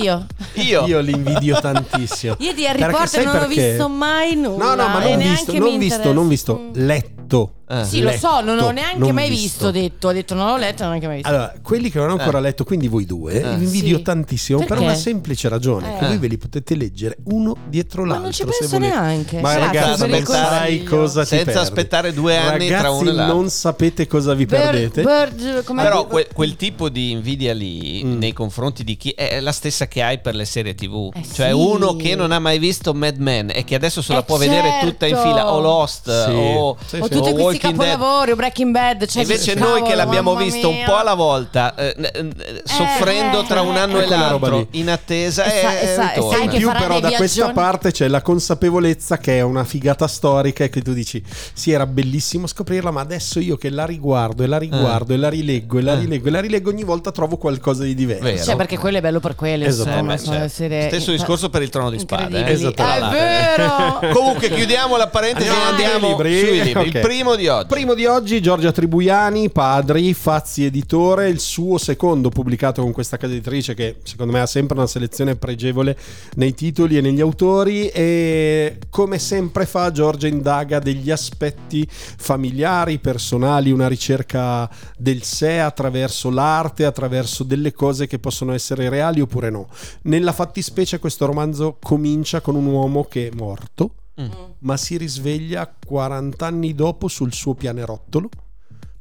[0.04, 0.26] io.
[0.54, 0.86] Io.
[0.86, 2.36] Io li invidio tantissimo.
[2.40, 3.70] Io di Harry Perché Potter non ho perché?
[3.70, 4.64] visto mai nulla.
[4.66, 6.70] No, no, ma e non visto, non visto, non visto, Mm.
[6.86, 7.54] letto.
[7.72, 7.86] Eh.
[7.86, 9.44] Sì, lo so, non ho Letto, neanche non mai visto.
[9.44, 9.72] visto.
[9.72, 11.30] Detto, ho detto non l'ho letto, non ho neanche mai visto.
[11.32, 12.42] Allora, quelli che non hanno ancora Eh.
[12.42, 13.56] letto, quindi voi due, Eh.
[13.56, 14.04] vi invidio Sì.
[14.04, 14.84] tantissimo per Perché?
[14.84, 16.08] una semplice ragione: che Eh.
[16.08, 18.24] voi ve li potete leggere uno dietro Ma l'altro.
[18.24, 18.94] non ci penso volete.
[18.94, 19.40] neanche.
[19.42, 23.36] Ma Senza ragazzi, aspettare- sai cosa senza aspettare due anni Ragazzi, tra uno e l'altro.
[23.36, 25.02] non sapete cosa vi Bird- perdete.
[25.04, 28.18] Bird- come- Però quel, quel tipo di invidia lì Mm.
[28.18, 31.12] nei confronti di chi è la stessa che hai per le serie TV.
[31.16, 31.54] Eh cioè sì.
[31.54, 34.68] uno che non ha mai visto Mad Men e che adesso se la può vedere
[34.70, 34.88] certo.
[34.88, 36.32] tutta in fila o Lost Sì.
[36.32, 37.78] o, o tutti questi Dead.
[37.78, 39.06] capolavori, o Breaking Bad.
[39.06, 40.86] Cioè, Invece cavolo, noi che l'abbiamo visto un mia.
[40.86, 44.90] po' alla volta, eh, eh, eh, soffrendo eh, tra un anno eh, e l'altro, in
[44.90, 48.08] attesa, E sa- e e sa- e in più però da questa viaggioni- parte c'è
[48.08, 52.92] la consapevolezza che è una figata storica e che tu dici sì era bellissimo scoprirla
[52.92, 56.00] ma adesso io che la riguardo e la riguardo e la rileggo e la Eh.
[56.00, 58.44] rileggo e la rileggo ogni volta trovo qualcosa di diverso Vero.
[58.44, 59.66] Cioè, perché quello è bello per quello.
[59.66, 60.24] Esattamente.
[60.24, 60.64] Insomma, Eh, certo.
[60.74, 62.46] essere- Stesso discorso per il trono di spade.
[62.46, 62.52] eh.
[62.52, 63.18] Esattamente.
[63.18, 64.00] È vero.
[64.14, 66.40] Comunque chiudiamo la parentesi e Andiamo andiamo libri.
[66.40, 66.86] sui libri.
[66.88, 67.68] Il primo di oggi.
[67.68, 73.34] Primo di oggi Giorgia Tribuiani, Padri, Fazzi Editore, il suo secondo pubblicato con questa casa
[73.34, 75.98] editrice che secondo me ha sempre una selezione pregevole
[76.36, 83.72] nei titoli e negli autori e come sempre fa Giorgia indaga degli aspetti familiari, personali,
[83.72, 89.68] una ricerca del sé attraverso l'arte, attraverso delle cose che possono essere reali oppure no.
[90.04, 94.30] Nella fattispecie questo romanzo comincia con un uomo che è morto Mm.
[94.60, 98.30] ma si risveglia 40 anni dopo sul suo pianerottolo,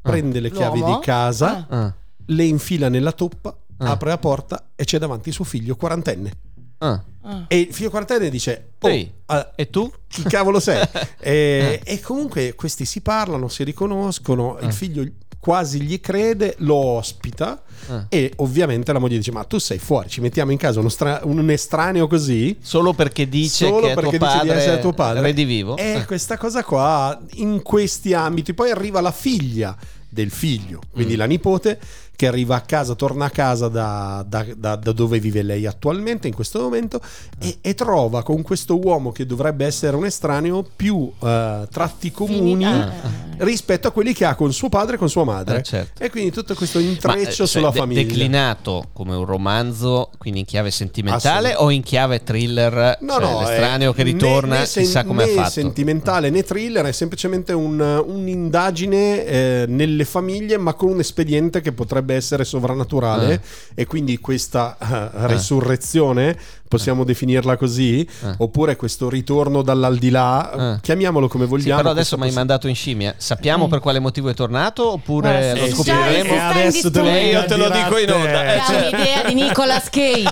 [0.01, 0.99] prende le chiavi L'uomo?
[0.99, 1.95] di casa, Ah,
[2.27, 3.91] le infila nella toppa, Ah.
[3.91, 6.33] apre la porta e c'è davanti suo figlio quarantenne.
[6.79, 7.03] ah.
[7.23, 7.45] Ah.
[7.49, 9.13] E il figlio quarantenne dice: Oh, Ehi.
[9.27, 9.91] ah, E tu?
[10.07, 10.81] chi cavolo sei?
[11.21, 14.65] e, e comunque questi si parlano, si riconoscono, Ah.
[14.65, 15.05] il figlio
[15.41, 18.05] quasi gli crede, lo ospita Ah.
[18.11, 21.21] e ovviamente la moglie dice ma tu sei fuori, ci mettiamo in casa uno stra-
[21.25, 25.23] un estraneo così Solo perché dice Solo che è perché dice di essere tuo padre.
[25.23, 25.77] redivivo.
[25.79, 26.05] E Eh.
[26.05, 28.53] questa cosa qua in questi ambiti.
[28.53, 29.75] Poi arriva la figlia
[30.09, 31.19] del figlio, quindi Mm.
[31.19, 31.81] la nipote,
[32.21, 36.29] che arriva a casa, torna a casa da, da- da- da dove vive lei attualmente
[36.29, 37.01] in questo momento
[37.41, 42.65] e, e trova con questo uomo che dovrebbe essere un estraneo più eh, tratti comuni
[42.67, 42.93] Ah.
[43.39, 45.61] rispetto a quelli che ha con suo padre e con sua madre.
[45.61, 46.03] Eh, certo.
[46.03, 48.03] E quindi tutto questo Ma, intreccio eh, sulla cioè, de- famiglia.
[48.03, 52.99] Declinato come un romanzo, quindi in chiave sentimentale o in chiave thriller?
[53.01, 55.51] No, cioè, no, l'estraneo è che ritorna, né, né sen- chissà come ha né fatto.
[55.51, 61.73] sentimentale né thriller, è semplicemente un- un'indagine eh, nelle famiglie, ma con un espediente che
[61.73, 63.35] potrebbe essere sovrannaturale.
[63.35, 63.41] Ah.
[63.75, 66.37] E quindi questa eh, resurrezione,
[66.69, 68.35] possiamo definirla così, Ah.
[68.39, 70.79] oppure questo ritorno dall'aldilà, Ah.
[70.81, 71.77] chiamiamolo come Sì, vogliamo.
[71.81, 73.15] però adesso mi hai mandato in scimmia.
[73.17, 76.49] Sappiamo per quale motivo è tornato oppure Guarda, lo scopriremo?
[76.51, 78.55] adesso te lo Eh, io te lo dico in onda.
[78.55, 78.95] Eh, certo.
[78.97, 80.31] un'idea di Nicolas Cage.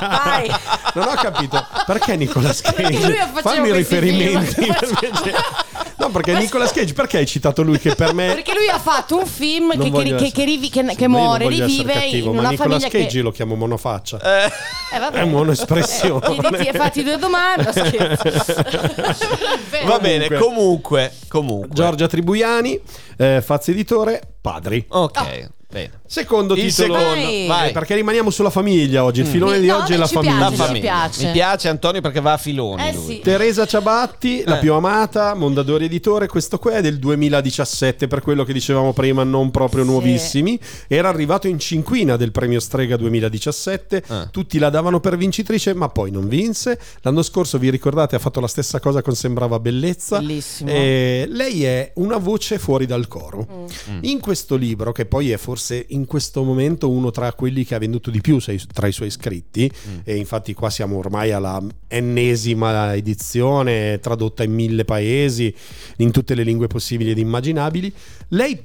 [0.00, 0.48] Vai.
[0.94, 2.82] Non ho capito perché Nicolas Cage.
[2.82, 4.66] Perché lui faceva Fammi riferimenti.
[5.98, 9.18] no, perché Nicolas Cage, perché hai citato lui che per me Perché lui ha fatto
[9.18, 12.88] un film che, che- essere- che rivi- che- muore, rivive cattivo, in una Nicolas famiglia
[12.88, 13.22] Cage che...
[13.22, 14.18] lo chiamo monofaccia.
[14.20, 14.50] Eh,
[14.98, 15.18] vabbè.
[15.18, 16.20] È monoespressione.
[16.34, 17.64] Ti detti e fatti due domande.
[17.64, 17.72] no.
[19.86, 21.12] Va bene, Comunque.
[21.28, 21.68] comunque.
[21.74, 22.80] Giorgia Tribuiani,
[23.16, 24.84] eh, Fazzi Editore, Padri.
[24.88, 26.00] Ok, bene.
[26.06, 26.98] Secondo Il titolo.
[26.98, 27.46] secondo, Vai.
[27.46, 27.72] vai.
[27.72, 29.20] Perché rimaniamo sulla famiglia oggi.
[29.20, 29.60] Il filone Mm.
[29.60, 30.32] di No, oggi è la famiglia.
[30.38, 30.80] La piace, ci famiglia.
[30.80, 31.26] piace.
[31.26, 33.20] Mi piace Antonio perché va a filoni Eh sì.
[33.22, 34.60] Teresa Ciabatti, la Eh.
[34.60, 39.50] più amata, Mondadori Editore, questo qua è del 2017, per quello che dicevamo prima, non
[39.50, 39.90] proprio Sì.
[39.90, 40.58] nuovissimi.
[40.86, 44.28] Era arrivato in cinquina del premio Strega 2017, Eh.
[44.30, 46.78] tutti la davano per vincitrice, ma poi non vinse.
[47.02, 50.18] L'anno scorso, vi ricordate, ha fatto la stessa cosa con Sembrava Bellezza.
[50.18, 50.70] Bellissimo.
[50.70, 53.46] Eh, lei è una voce fuori dal coro.
[53.90, 53.98] Mm.
[54.04, 55.56] In questo libro, che poi è forse
[55.88, 58.38] in questo momento uno tra quelli che ha venduto di più
[58.72, 59.98] tra i suoi scritti, Mm.
[60.04, 65.54] e infatti qua siamo ormai alla ennesima edizione, tradotta in mille paesi,
[65.98, 67.92] in tutte le lingue possibili ed immaginabili,
[68.28, 68.64] lei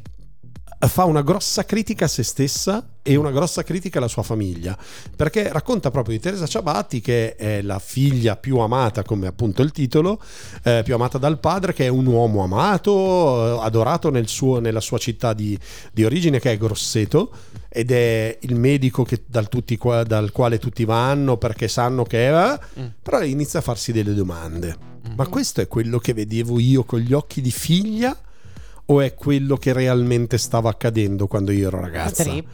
[0.88, 4.78] fa una grossa critica a se stessa e una grossa critica alla sua famiglia,
[5.16, 9.72] perché racconta proprio di Teresa Ciabatti che è la figlia più amata, come appunto il
[9.72, 10.22] titolo,
[10.64, 14.80] eh, più amata dal padre, che è un uomo amato, eh, adorato nel suo- nella
[14.80, 15.58] sua città di,
[15.92, 17.32] di origine, che è Grosseto,
[17.70, 22.60] ed è il medico che- dal, tutti dal quale tutti vanno perché sanno che è...
[23.02, 24.92] Però inizia a farsi delle domande.
[25.16, 28.18] Ma questo è quello che vedevo io con gli occhi di figlia?
[28.88, 32.24] O è quello che realmente stava accadendo quando io ero ragazza?
[32.24, 32.48] Trip.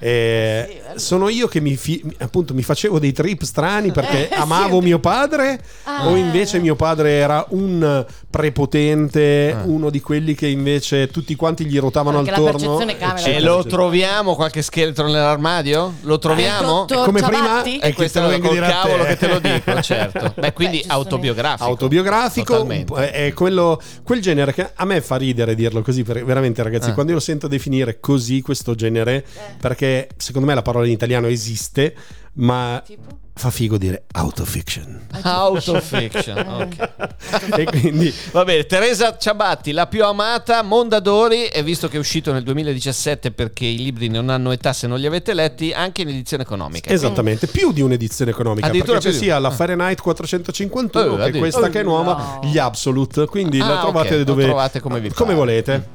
[0.00, 4.78] Eh, sono io che mi, fi- appunto, mi facevo dei trip strani perché Eh, amavo
[4.80, 4.84] sì.
[4.84, 6.08] mio padre Ah.
[6.08, 11.78] o invece mio padre era un prepotente, uno di quelli che invece tutti quanti gli
[11.78, 12.80] rotavano Perché attorno.
[12.80, 13.62] E lo eccetera.
[13.62, 15.94] troviamo qualche scheletro nell'armadio?
[16.02, 16.84] Lo troviamo?
[16.86, 20.34] dottor Come prima E questo lo è vengo dire cavolo che te lo dico, certo.
[20.36, 21.64] Beh, quindi Beh, autobiografico.
[21.68, 23.10] autobiografico Totalmente.
[23.12, 26.92] è quello, quel genere che a me fa ridere dirlo così per- veramente ragazzi Eh.
[26.94, 29.24] quando io lo sento definire così questo genere
[29.60, 31.94] perché secondo me la parola in italiano esiste
[32.34, 33.18] ma Tipo?
[33.38, 36.38] Fa figo dire autofiction Autofiction.
[36.72, 37.58] ok.
[37.58, 42.32] e quindi Va bene, Teresa Ciabatti, la più amata, Mondadori, e visto che è uscito
[42.32, 46.08] nel 2017 perché i libri non hanno età se non li avete letti, anche in
[46.08, 46.90] edizione economica.
[46.90, 49.52] Esattamente, più di un'edizione economica Addirittura perché di- sia la ah.
[49.52, 52.48] Fahrenheit 451 Eh, che questa che è nuova, no.
[52.48, 55.34] gli Absolute, quindi Ah, la trovate ok, lo dove trovate come vi pare.
[55.34, 55.88] volete.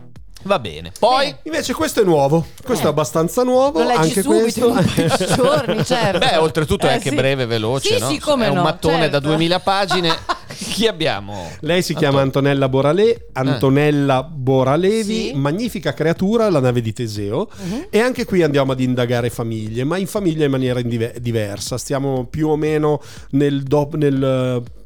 [0.44, 0.92] Va bene.
[1.00, 4.68] Poi, Invece questo è nuovo, questo è abbastanza nuovo, Lo leggi anche subito questo.
[4.70, 6.18] in un giorni, certo.
[6.20, 7.16] beh, oltretutto è Eh, anche sì.
[7.16, 8.10] breve e veloce, Sì, no?
[8.10, 9.28] sì, come è un no, mattone da certo.
[9.28, 10.10] 2000 pagine.
[10.72, 11.50] Chi abbiamo?
[11.62, 15.34] Lei si chiama Antonella Borale, Antonella Boralevi, Sì.
[15.34, 17.48] magnifica creatura, la nave di Teseo.
[17.56, 17.88] Mhm.
[17.90, 21.78] E anche qui andiamo ad indagare famiglie, ma in famiglia in maniera indive- diversa.
[21.78, 23.02] Stiamo più o meno
[23.32, 24.80] nel, dop- nel eh,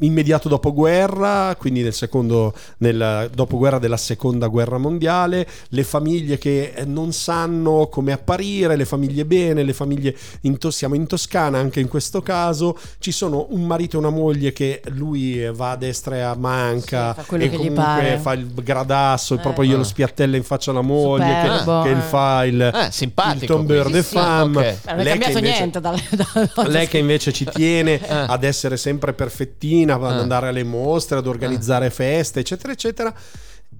[0.00, 6.84] immediato dopoguerra, quindi nel secondo, nel dopoguerra della seconda guerra mondiale, le famiglie che eh,
[6.84, 11.80] non sanno come apparire, le famiglie bene, le famiglie in to- siamo in Toscana anche
[11.80, 15.76] in questo caso, ci sono un marito e una moglie che lui eh, va a
[15.76, 18.18] destra e a manca Sì, e che gli comunque pare.
[18.18, 19.40] fa il gradasso e Eh.
[19.40, 21.92] proprio glielo spiattella in faccia alla moglie che, Superbo, che eh.
[21.92, 24.14] il fa il, Eh, il tomber de Sì, sì.
[24.14, 24.68] femme.
[24.68, 24.76] Ok.
[24.84, 27.86] Beh, non è Lei che cambiato invece- niente dalle, da- lei che invece ci tiene
[28.08, 28.14] Eh.
[28.28, 30.20] ad essere sempre perfettina, ad Eh.
[30.22, 33.14] andare alle mostre, ad organizzare feste, eccetera, eccetera.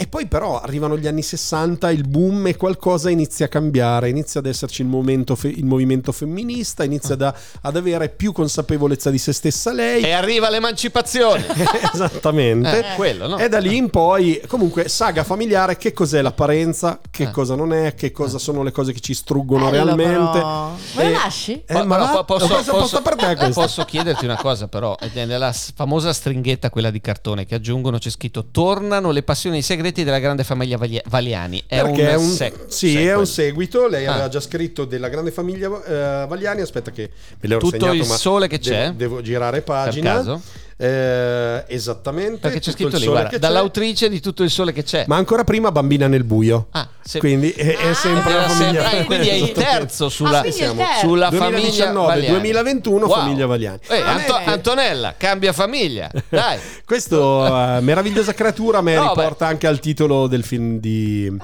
[0.01, 4.39] E poi però arrivano gli anni 60, il boom e qualcosa inizia a cambiare, inizia
[4.39, 9.19] ad esserci il, momento fe- il movimento femminista, inizia da- ad avere più consapevolezza di
[9.19, 10.03] se stessa lei.
[10.05, 11.45] E arriva l'emancipazione.
[11.93, 12.93] Esattamente.
[12.93, 13.39] Eh, quello, no?
[13.39, 17.31] E da lì in poi, comunque, saga familiare, che cos'è l'apparenza, che Eh.
[17.33, 20.39] cosa non è, che cosa sono le cose che ci struggono Bello, realmente.
[20.39, 20.69] però.
[20.95, 21.63] Me lo E- lasci?
[21.67, 23.61] Eh, ma va- po- posso, posso- posso per te questo.
[23.61, 28.47] posso chiederti una cosa però nella famosa stringhetta quella di cartone che aggiungono c'è scritto
[28.51, 32.64] tornano le passioni segreti della grande famiglia Vali- Valiani è Perché un, è un, sec-
[32.68, 33.07] sì, sequel.
[33.09, 33.88] è un seguito.
[33.88, 34.12] Lei Ah.
[34.12, 36.61] aveva già scritto della grande famiglia eh, Valiani.
[36.61, 38.92] Aspetta, che me l'ho Tutto segnato, il sole che devo- c'è?
[38.92, 40.14] Devo, girare per pagina.
[40.14, 40.40] caso
[40.81, 42.38] Eh, esattamente.
[42.38, 45.73] perché c'è scritto lì guarda dall'autrice di tutto il sole che c'è Ma ancora prima,
[45.73, 46.69] Bambina nel buio.
[46.71, 48.83] ah, se- Quindi è, è Ah, sempre la famiglia.
[48.83, 50.75] sempre- ah, quindi è il terzo sulla, Ah, il terzo.
[51.01, 53.14] sulla famiglia 2019, Valiani 2021 Wow.
[53.19, 53.79] famiglia Valiani.
[53.88, 54.45] Eh, Ah, Anto- beh.
[54.53, 60.29] Antonella cambia famiglia dai Questo eh, meravigliosa creatura a me No, riporta anche al titolo
[60.29, 61.37] del film di,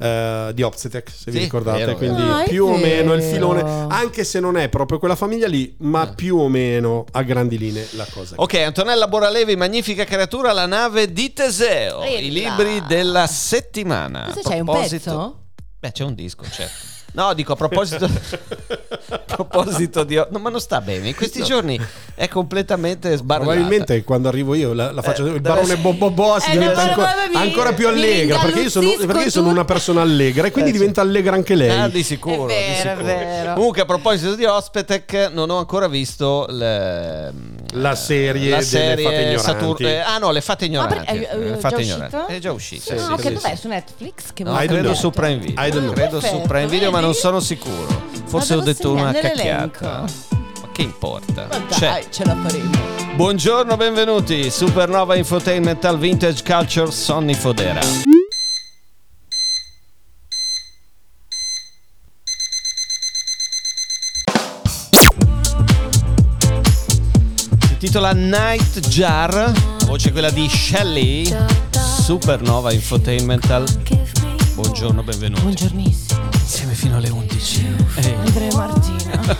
[0.00, 1.78] eh, di Opzitek, se vi Sì, ricordate.
[1.84, 2.34] vero, Quindi vero.
[2.36, 6.08] Ah, più o meno il filone, anche se non è proprio quella famiglia lì, ma
[6.10, 6.14] Eh.
[6.14, 8.34] più o meno a grandi linee la cosa.
[8.38, 12.18] Ok, Antonella Boralevi, magnifica creatura, la nave di Teseo, Ella.
[12.18, 14.24] i libri della settimana.
[14.26, 15.38] Cosa A c'è, un proposito- pezzo?
[15.78, 16.89] Beh, c'è un disco, certo.
[17.12, 18.04] No, dico a proposito,
[19.08, 20.14] a proposito di...
[20.14, 21.78] No, ma non sta bene, in questi giorni
[22.14, 23.50] è completamente sbarrata.
[23.50, 26.88] Probabilmente quando arrivo io la, la faccio Eh, il barone Bobo Boss Eh, diventa no,
[26.90, 30.46] ancora, no, mi- ancora più allegra perché io sono, perché io sono una persona allegra
[30.46, 30.78] e quindi Eh, sì.
[30.78, 31.70] diventa allegra anche lei.
[31.70, 33.04] Ah, di sicuro, È di vero, è sicuro.
[33.04, 33.52] vero.
[33.54, 37.32] Comunque, a proposito di Ospetec, non ho ancora visto le-
[37.74, 39.42] La serie la delle serie fate ignoranti.
[39.42, 40.94] Satur- eh, ah, no, le fate Ah, ignoranti.
[40.96, 42.32] perché è, Le è fate già ignoranti.
[42.34, 42.92] È già uscito.
[42.92, 43.48] Ah, sì, che sì, dov'è?
[43.54, 43.56] sì.
[43.56, 44.14] Su Netflix?
[44.34, 45.70] Che No, credo su Prime Video.
[45.80, 45.92] Know.
[45.92, 48.02] Credo su Prime Video, ma non sono sicuro.
[48.26, 50.04] Forse ho detto una cacchiata.
[50.60, 51.46] Ma che importa?
[51.48, 51.78] Ma C'è.
[51.88, 52.70] dai, ce la faremo.
[53.14, 54.50] Buongiorno, benvenuti.
[54.50, 57.80] Supernova Infotainment al Vintage Culture Sonny Fodera.
[67.90, 69.52] Si titola Night Jar, la
[69.84, 71.28] voce è quella di Shelly.
[71.72, 73.66] Supernova Infotainmental.
[74.54, 75.40] Buongiorno, benvenuti.
[75.40, 76.20] Buongiornissimo.
[76.34, 77.76] Insieme fino alle 11.
[77.96, 78.14] Ehi.
[78.14, 79.36] Andrea Martina.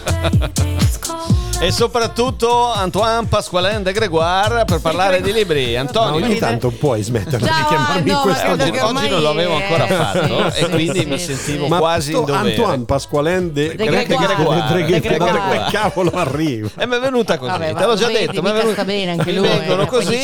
[1.62, 5.74] E soprattutto Antoine Pasqualin de Gregoire per parlare di libri.
[5.74, 9.22] Ma Antonio, ogni tanto puoi smetterla di chiamarmi in no, questo ma oggi, oggi non
[9.22, 11.34] l'avevo è- ancora sì, fatto sì, e quindi sì, mi sì.
[11.34, 12.48] sentivo Ma quasi in dovere.
[12.56, 14.84] Antoine Pasqualin de, De Gre- Gregoire.
[14.84, 15.66] de De Gregoire.
[15.70, 16.68] Cavolo arriva?
[16.78, 18.42] E mi è venuta così, Vabbè, te l'ho già vedi, detto.
[18.42, 20.16] mi è sta bene anche lui, vengono così,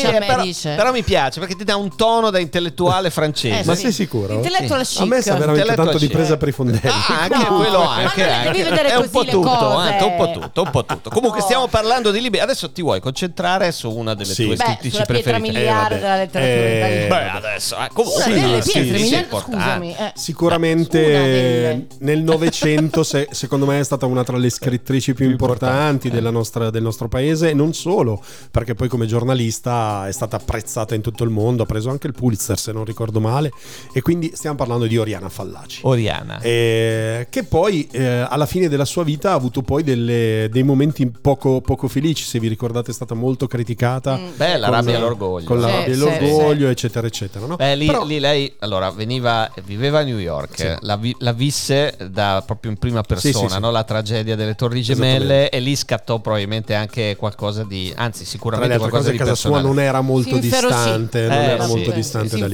[0.75, 3.59] però, mi piace perché ti dà un tono da intellettuale francese.
[3.59, 3.81] Eh, Ma sì.
[3.83, 4.33] sei sicuro?
[4.33, 5.03] Intellettual Sì.
[5.03, 5.39] A me sa chic.
[5.39, 6.15] veramente tanto di chic.
[6.15, 6.79] presa per i fondelli.
[6.83, 9.97] Ah, anche quello ma anche, devi vedere è un così po' le cose.
[9.97, 11.09] eh, un po' tutto, un po' tutto.
[11.09, 11.41] Comunque No.
[11.41, 12.39] stiamo parlando di libri.
[12.39, 14.45] Adesso ti vuoi concentrare su una delle Sì.
[14.45, 15.57] tue Beh, scrittrici sulla pietra preferite?
[15.59, 16.01] miliare Eh, vabbè.
[16.01, 17.39] della letteratura Eh, italiana.
[17.39, 19.95] Beh, adesso, eh, comunque Sì, Una delle sì, pietre sì, scusami.
[19.95, 20.11] eh.
[20.15, 21.85] Sicuramente Una delle.
[21.99, 26.69] nel Novecento se- secondo me è stata una tra le scrittrici più importanti della nostra-
[26.69, 31.23] del nostro paese e non solo, perché poi come giornalista è stata apprezzata in tutto
[31.23, 33.51] il mondo, ha preso anche il Pulitzer se non ricordo male
[33.93, 35.81] e quindi stiamo parlando di Oriana Fallaci.
[35.83, 36.39] Oriana.
[36.41, 41.09] Eh, che poi eh, alla fine della sua vita ha avuto poi delle- dei momenti
[41.21, 44.19] poco, poco felici, se vi ricordate è stata molto criticata.
[44.35, 45.45] Beh, la con- rabbia e l'orgoglio.
[45.45, 47.45] Con la Sì, rabbia e sì, l'orgoglio, eccetera, eccetera.
[47.45, 47.55] no?
[47.55, 50.75] Beh, lì, Però- lì lei allora veniva, viveva a New York, Sì.
[50.81, 53.59] la, vi- la visse da, proprio in prima persona, Sì, sì, sì.
[53.59, 53.71] no?
[53.71, 55.49] la tragedia delle Torri Gemelle Esattamente.
[55.49, 59.75] e lì scattò probabilmente anche qualcosa di, anzi sicuramente qualcosa cose di casa sua personale.
[59.75, 61.69] non era molto Si distante, non Eh, era sì.
[61.69, 62.53] molto Sì, distante da lì.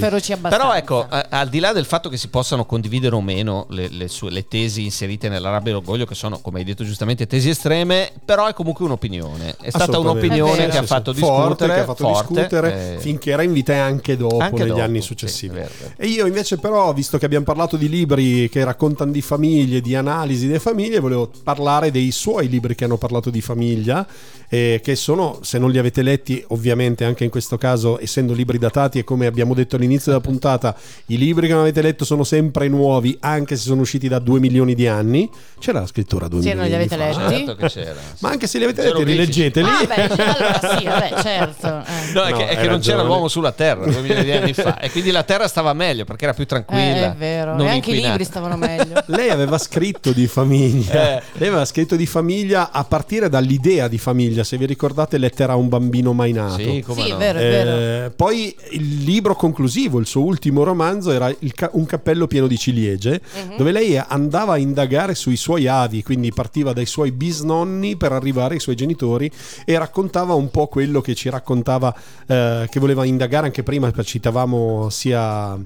[0.49, 3.87] Però ecco, a- al di là del fatto che si possano condividere o meno le,
[3.89, 7.27] le sue, le tesi inserite nella rabbia e l'orgoglio, che sono, come hai detto giustamente,
[7.27, 9.55] tesi estreme, però è comunque un'opinione.
[9.61, 11.73] È stata un'opinione È che ha fatto Forte, discutere.
[11.73, 14.69] che ha fatto forte, discutere eh, finché era in vita e anche dopo, Anche negli
[14.69, 15.55] dopo, anni sì, successivi.
[15.55, 15.69] vero.
[15.97, 19.95] E io invece però, visto che abbiamo parlato di libri che raccontano di famiglie, di
[19.95, 24.05] analisi delle famiglie, volevo parlare dei suoi libri che hanno parlato di famiglia,
[24.49, 28.57] eh, che sono, se non li avete letti, ovviamente anche in questo caso, essendo libri
[28.59, 30.75] datati e come abbiamo detto all'inizio della puntata,
[31.07, 34.39] i libri che non avete letto sono sempre nuovi, anche se sono usciti da 2
[34.39, 35.29] milioni di anni.
[35.59, 37.29] C'era la scrittura 2 Sì, milioni non li di avete anni fa.
[37.29, 37.45] letti?
[37.45, 37.99] certo che c'era.
[38.19, 39.41] Ma anche se li avete letti, Geroglifici.
[39.41, 39.67] rileggeteli.
[39.67, 41.67] Ah, beh, allora sì, vabbè, certo.
[41.67, 42.11] eh.
[42.13, 43.03] No, è No, che, è hai che non c'era ragione.
[43.03, 46.25] l'uomo sulla Terra due milioni di anni fa e quindi la Terra stava meglio perché
[46.25, 46.81] era più tranquilla.
[46.81, 47.55] Eh, è vero.
[47.55, 48.09] non E anche i inquinata.
[48.09, 49.03] libri stavano meglio.
[49.07, 51.17] Lei aveva scritto di famiglia.
[51.17, 51.21] Eh.
[51.33, 54.43] Lei aveva scritto di famiglia a partire dall'idea di famiglia.
[54.43, 56.55] Se vi ricordate, lettera a un bambino mai nato.
[56.61, 57.15] Sì, come Sì, no.
[57.15, 58.05] è vero, è vero.
[58.05, 62.47] Eh, poi il libro conclusivo, il suo ultimo romanzo, era il ca- Un cappello pieno
[62.47, 63.57] di ciliegie, Mhm.
[63.57, 68.55] dove lei andava a indagare sui suoi avi, quindi partiva dai suoi bisnonni per arrivare
[68.55, 69.29] ai suoi genitori
[69.65, 71.93] e raccontava un po' quello che ci raccontava,
[72.27, 75.57] eh, che voleva indagare anche prima, citavamo sia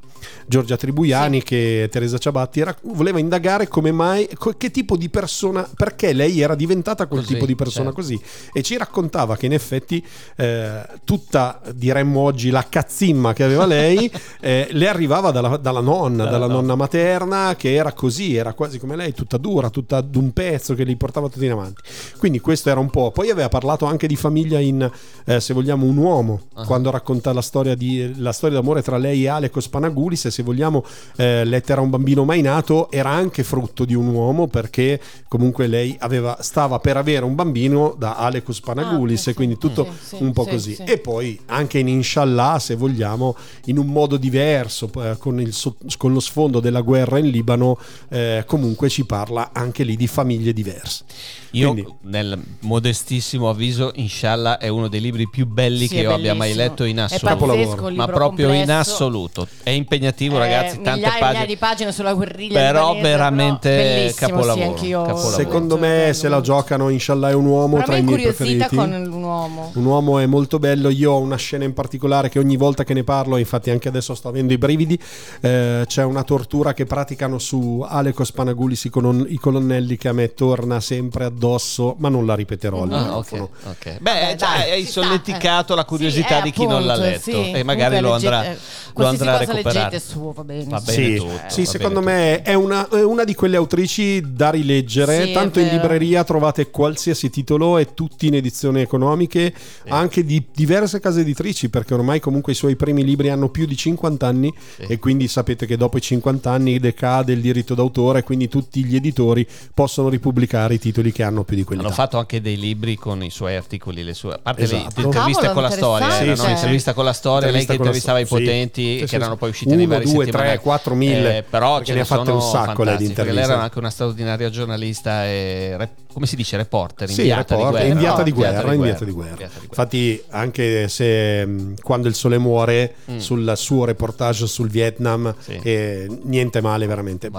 [0.45, 6.13] Giorgia Tribuiani che Teresa Ciabatti, era- voleva indagare come mai, che tipo di persona, perché
[6.13, 8.01] lei era diventata quel Così, tipo di persona certo.
[8.01, 8.19] così
[8.53, 10.03] e ci raccontava che in effetti
[10.35, 14.09] eh, tutta, diremmo oggi, la cazzimma che aveva lei
[14.41, 16.59] eh, le arrivava dalla, dalla nonna, Dalla dalla nonna.
[16.59, 20.83] nonna materna che era così, era quasi come lei, tutta dura, tutta d'un pezzo che
[20.83, 21.81] li portava tutti in avanti.
[22.17, 23.11] Quindi questo era un po'.
[23.11, 24.89] Poi aveva parlato anche di famiglia in,
[25.25, 26.65] eh, se vogliamo, un uomo, Ah.
[26.65, 30.43] quando racconta la storia, di, la storia d'amore tra lei e Aleko Spanagulis e se
[30.43, 30.85] vogliamo,
[31.17, 35.67] eh, Lettera a un bambino mai nato era anche frutto di un uomo perché comunque
[35.67, 40.15] lei aveva, stava per avere un bambino da Aleko Spanagulis Ah, e quindi tutto Sì,
[40.15, 40.73] sì, un po' sì, così.
[40.75, 40.83] sì.
[40.83, 45.53] E poi anche in Inshallah, se vogliamo, in un modo diverso, eh, con, il
[45.97, 50.53] con lo sfondo della guerra in Libano, eh, comunque ci parla anche lì di famiglie
[50.53, 51.03] diverse.
[51.51, 56.13] Io, Quindi- nel modestissimo avviso, Inshallah è uno dei libri più belli Sì, che io
[56.13, 57.45] abbia mai letto in assoluto.
[57.45, 58.79] pazzesco Ma proprio in complesso.
[58.91, 59.47] assoluto.
[59.63, 60.75] È impegnativo, Eh, ragazzi.
[60.81, 61.45] Tante migliaia e migliaia pagine.
[61.45, 65.29] di pagine sulla guerriglia Però libanese, veramente bellissimo, capolavoro, Sì, capolavoro.
[65.35, 68.21] Secondo me bello, se la giocano Inshallah è un uomo Però tra i è miei
[68.21, 68.75] preferiti.
[68.75, 69.71] con un uomo.
[69.73, 70.89] Un uomo è molto bello.
[70.89, 74.13] Io ho una scena in particolare che ogni volta che ne parlo, infatti anche adesso
[74.15, 74.99] sto avendo i brividi.
[75.41, 80.13] eh, c'è una tortura che praticano su Aleko Spanagulis, i, colon- i colonnelli, che a
[80.13, 83.49] me torna sempre addosso, ma non la ripeterò al Ah, ok, microfono.
[83.71, 83.97] ok.
[83.99, 85.75] Beh, già dai, hai solleticato eh.
[85.75, 87.51] la curiosità Sì, di chi non l'ha appunto, letto sì.
[87.51, 89.99] e magari lo andrà, leggete- lo qualsiasi andrà a recuperare.
[89.99, 90.63] suo, va bene.
[90.65, 93.57] Va bene Sì, tutto, sì, va secondo bene me è una, è una di quelle
[93.57, 95.25] autrici da rileggere.
[95.25, 99.53] Sì, Tanto in libreria trovate qualsiasi titolo e tutti in edizioni economiche,
[99.87, 103.75] anche di diverse case editrici, perché ormai comunque i suoi primi libri hanno più di
[103.77, 108.47] 50 anni e quindi sapete che dopo i 50 anni decade il diritto d'autore, quindi
[108.49, 111.81] tutti gli editori possono ripubblicare i titoli che hanno più di quelli.
[111.81, 114.77] Hanno fatto anche dei libri con i suoi articoli, le sue, a parte Esatto.
[114.95, 116.35] le interviste Cavolo, con la storia, Sì, no?
[116.35, 116.95] sì, intervista sì.
[116.95, 119.85] con la storia, lei che intervistava i potenti Sì, che sì, erano poi usciti nei
[119.85, 122.97] Uno, vari due, tre, quattro, mille, Eh, però ce ne ha fatte un sacco lei
[122.97, 123.51] di perché Lei interviste.
[123.51, 127.87] era anche una straordinaria giornalista e come si dice reporter, Sì, inviata reporter, di guerra.
[127.93, 128.23] inviata no?
[128.23, 129.29] di guerra, inviata di guerra.
[129.31, 129.69] Inviata di guerra.
[129.69, 135.59] Infatti, anche se quando il sole muore, sul suo reportage sul Vietnam, Mm.
[135.63, 137.29] Eh, niente male veramente.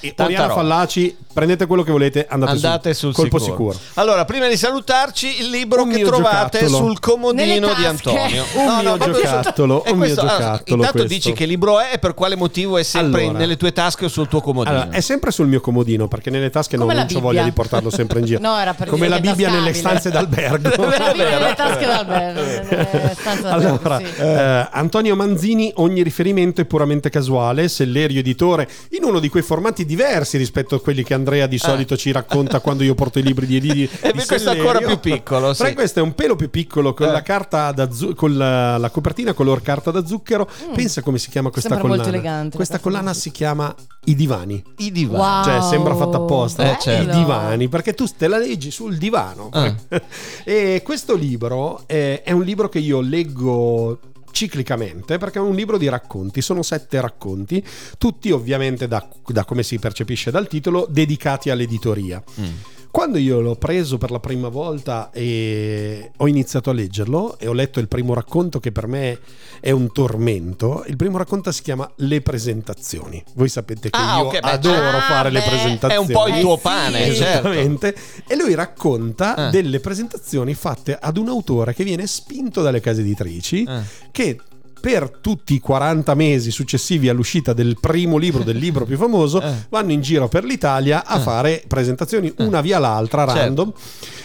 [0.00, 0.52] E Oriana.
[0.52, 3.72] Fallaci, prendete quello che volete, andate, Andate sul, sul colpo sicuro.
[3.72, 3.90] sicuro.
[3.94, 6.84] Allora, prima di salutarci, il libro Un che mio trovate giocattolo.
[6.86, 7.84] sul comodino di.
[7.86, 8.44] Antonio.
[8.54, 11.08] Un mio proprio- giocattolo, un mio questo- allora, giocattolo intanto questo.
[11.14, 13.38] dici che libro è e per quale motivo è sempre Allora.
[13.38, 14.76] nelle tue tasche o sul tuo comodino.
[14.82, 17.42] Allora, è sempre sul mio comodino perché nelle tasche non, Come la non ho voglia
[17.42, 18.40] di portarlo sempre in giro.
[18.48, 20.68] No, era per Come la Bibbia nelle stanze d'albergo.
[20.78, 24.04] La Bibbia nelle tasche d'albergo, Allora, sì.
[24.20, 27.68] eh, Antonio Manzini, ogni riferimento è puramente casuale.
[27.68, 31.96] Sellerio editore, in uno di quei formati diversi rispetto a quelli che Andrea di solito
[31.96, 35.52] ci racconta quando io porto i libri di di, di Questo è ancora più piccolo,
[35.54, 35.62] sì.
[35.62, 37.12] Però questo è un pelo più piccolo con Eh.
[37.12, 40.48] la carta da zu- con la, la copertina color carta da zucchero.
[40.74, 41.72] Pensa come si chiama questa Mm.
[41.72, 42.10] Sembra collana.
[42.10, 44.62] molto elegante, Questa collana si chiama I divani.
[44.78, 45.18] I divani.
[45.18, 45.44] Wow.
[45.44, 46.70] Cioè, sembra fatta apposta.
[46.70, 47.10] Eh, certo.
[47.12, 49.48] I divani, perché tu te la leggi sul divano.
[49.52, 49.74] Ah.
[50.44, 53.98] e questo libro eh, è un libro che io leggo
[54.30, 57.64] ciclicamente perché è un libro di racconti, sono sette racconti,
[57.96, 62.22] tutti ovviamente da, da come si percepisce dal titolo, dedicati all'editoria.
[62.40, 62.44] Mm.
[62.90, 67.52] Quando io l'ho preso per la prima volta e ho iniziato a leggerlo e ho
[67.52, 69.18] letto il primo racconto che per me
[69.60, 73.22] è un tormento, il primo racconto si chiama Le presentazioni.
[73.34, 74.98] Voi sapete che Ah, io ok, beh, adoro certo.
[75.00, 75.94] fare le Ah, beh, presentazioni.
[75.94, 76.62] È un po' il Eh tuo sì.
[76.62, 77.22] pane, certo.
[77.50, 77.94] Esattamente.
[78.26, 79.50] E lui racconta Ah.
[79.50, 83.82] delle presentazioni fatte ad un autore che viene spinto dalle case editrici Ah.
[84.10, 84.38] che
[84.80, 89.54] per tutti i 40 mesi successivi all'uscita del primo libro, del libro più famoso, Ah.
[89.70, 93.40] vanno in giro per l'Italia a fare presentazioni una via l'altra, Certo.
[93.40, 93.72] random.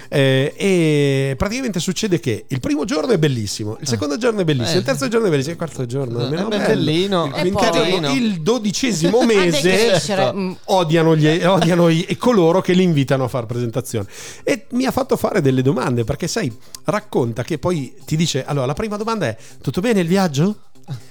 [0.10, 4.76] Eh, e praticamente succede che il primo giorno è bellissimo, il secondo giorno è bellissimo,
[4.76, 4.80] Eh.
[4.80, 7.32] il terzo giorno è bellissimo, il quarto giorno è Eh, meno bellino.
[7.44, 10.32] il giorno, il dodicesimo mese decrescere.
[10.34, 10.52] Mm.
[10.66, 14.06] odiano, gli, odiano i, e coloro che li invitano a fare presentazioni.
[14.44, 16.52] E mi ha fatto fare delle domande perché, sai,
[16.86, 20.53] racconta che poi ti dice: Allora, la prima domanda è: Tutto bene il viaggio?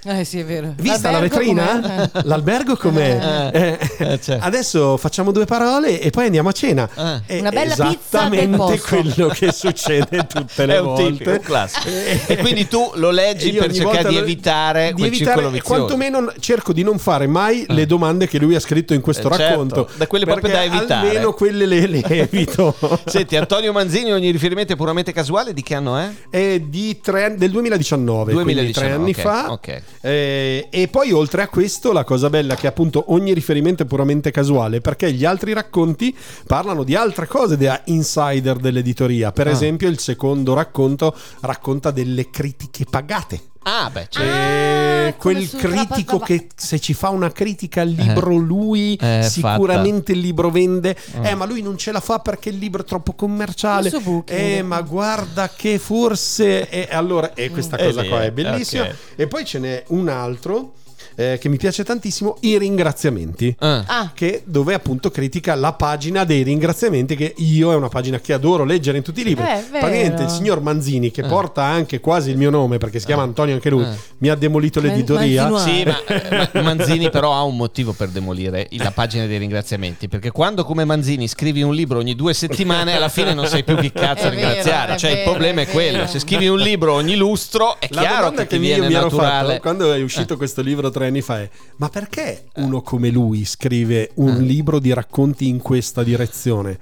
[0.05, 0.75] Eh sì, è vero.
[0.77, 1.81] Vista la L'albergo vetrina?
[1.81, 2.03] com'è?
[2.03, 2.20] Eh.
[2.25, 3.51] L'albergo com'è?
[3.53, 3.61] Eh,
[3.99, 4.45] Eh, eh, certo.
[4.45, 6.89] Adesso facciamo due parole e poi andiamo a cena.
[6.95, 7.20] Eh.
[7.37, 8.89] È Una bella pizza del posto.
[8.97, 11.31] quello che succede tutte le È un volte.
[11.31, 11.89] un classico.
[12.27, 15.75] E quindi tu lo leggi per cercare di evitare di quel evitare, circolo e vizioso.
[15.75, 19.37] quantomeno cerco di non fare mai le domande che lui ha scritto in questo Eh,
[19.37, 19.89] certo, racconto.
[19.97, 21.09] da quelle proprio perché da evitare.
[21.09, 22.75] Almeno quelle le, le evito.
[23.07, 26.11] Senti, Antonio Manzini, ogni riferimento è puramente casuale, di che anno è?
[26.29, 29.51] È di tre- del 2019, quindi 2019, tre anni ok, fa.
[29.63, 29.83] Ok.
[30.01, 33.87] Eh, e poi oltre a questo, la cosa bella è che appunto ogni riferimento è
[33.87, 36.15] puramente casuale, perché gli altri racconti
[36.47, 39.31] parlano di altre cose da insider dell'editoria.
[39.33, 39.51] Per Ah.
[39.51, 43.41] esempio, il secondo racconto racconta delle critiche pagate.
[43.65, 44.21] Ah, beh, certo.
[44.31, 50.13] Eh, Ah, quel critico che se ci fa una critica al libro lui Eh, sicuramente
[50.13, 53.13] il libro vende eh ma lui non ce la fa perché il libro è troppo
[53.15, 53.91] commerciale
[54.27, 58.27] eh ma guarda che forse e allora e questa È cosa lì, qua eh.
[58.27, 58.95] è bellissima Ok.
[59.17, 60.75] e poi ce n'è un altro
[61.14, 63.84] eh, che mi piace tantissimo i ringraziamenti Ah.
[63.86, 68.32] Ah, che dove appunto critica la pagina dei ringraziamenti che io è una pagina che
[68.32, 69.86] adoro leggere in tutti i libri Eh, vero.
[69.86, 71.11] praticamente il signor Manzini Eh.
[71.11, 73.88] che porta anche quasi il mio nome perché si chiama Antonio anche lui Eh.
[74.18, 77.92] mi ha demolito Man- l'editoria Manzini- Sì, ma, eh, ma Manzini però ha un motivo
[77.92, 82.34] per demolire la pagina dei ringraziamenti, perché quando come Manzini scrivi un libro ogni due
[82.34, 84.96] settimane, alla fine non sai più chi cazzo È vero, ringraziare.
[84.96, 86.09] Cioè il vero, problema è, è quello, vero.
[86.09, 88.94] se scrivi un libro ogni lustro è La chiaro che che ti io viene mi
[88.94, 89.48] ero naturale.
[89.48, 93.45] fatto quando è uscito questo libro tre anni fa è: ma perché uno come lui
[93.45, 96.78] scrive un libro di racconti in questa direzione?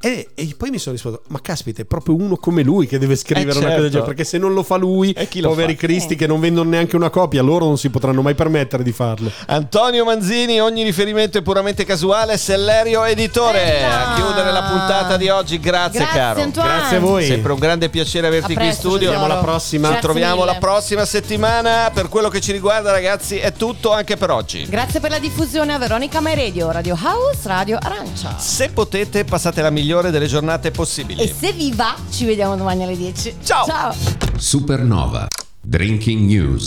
[0.00, 0.28] Eh.
[0.34, 3.16] E, e poi mi sono risposto: Ma caspita, è proprio uno come lui che deve
[3.16, 3.88] scrivere Eh, una cosa del certo.
[3.90, 4.06] genere.
[4.14, 5.80] Perché se non lo fa lui, lo poveri fa?
[5.80, 9.30] cristi che non vendono neanche una copia, loro non si potranno mai permettere di farlo.
[9.46, 13.58] Antonio Manzini, ogni riferimento è puramente casuale, Sellerio Editore.
[13.58, 14.12] Bella!
[14.12, 16.40] A chiudere la puntata di oggi, grazie, Grazie, caro.
[16.42, 16.68] Antoine.
[16.76, 17.26] Grazie a voi.
[17.26, 19.08] Sempre un grande piacere averti A qui in presto, studio.
[19.10, 19.24] tesoro.
[19.32, 19.94] Alla prossima.
[19.94, 20.52] Ci troviamo mille.
[20.52, 21.90] la prossima settimana.
[21.92, 24.64] Per quello che ci riguarda, ragazzi, è tutto anche per oggi.
[24.68, 28.36] Grazie per la diffusione a Veronica My Radio, Radio House, Radio Arancia.
[28.38, 31.22] Se potete, passate la migliore delle giornate possibili.
[31.22, 33.36] E se vi va, ci vediamo domani alle 10.
[33.42, 33.64] Ciao.
[33.64, 33.94] Ciao.
[34.36, 35.28] Supernova.
[35.62, 36.66] Drinking News.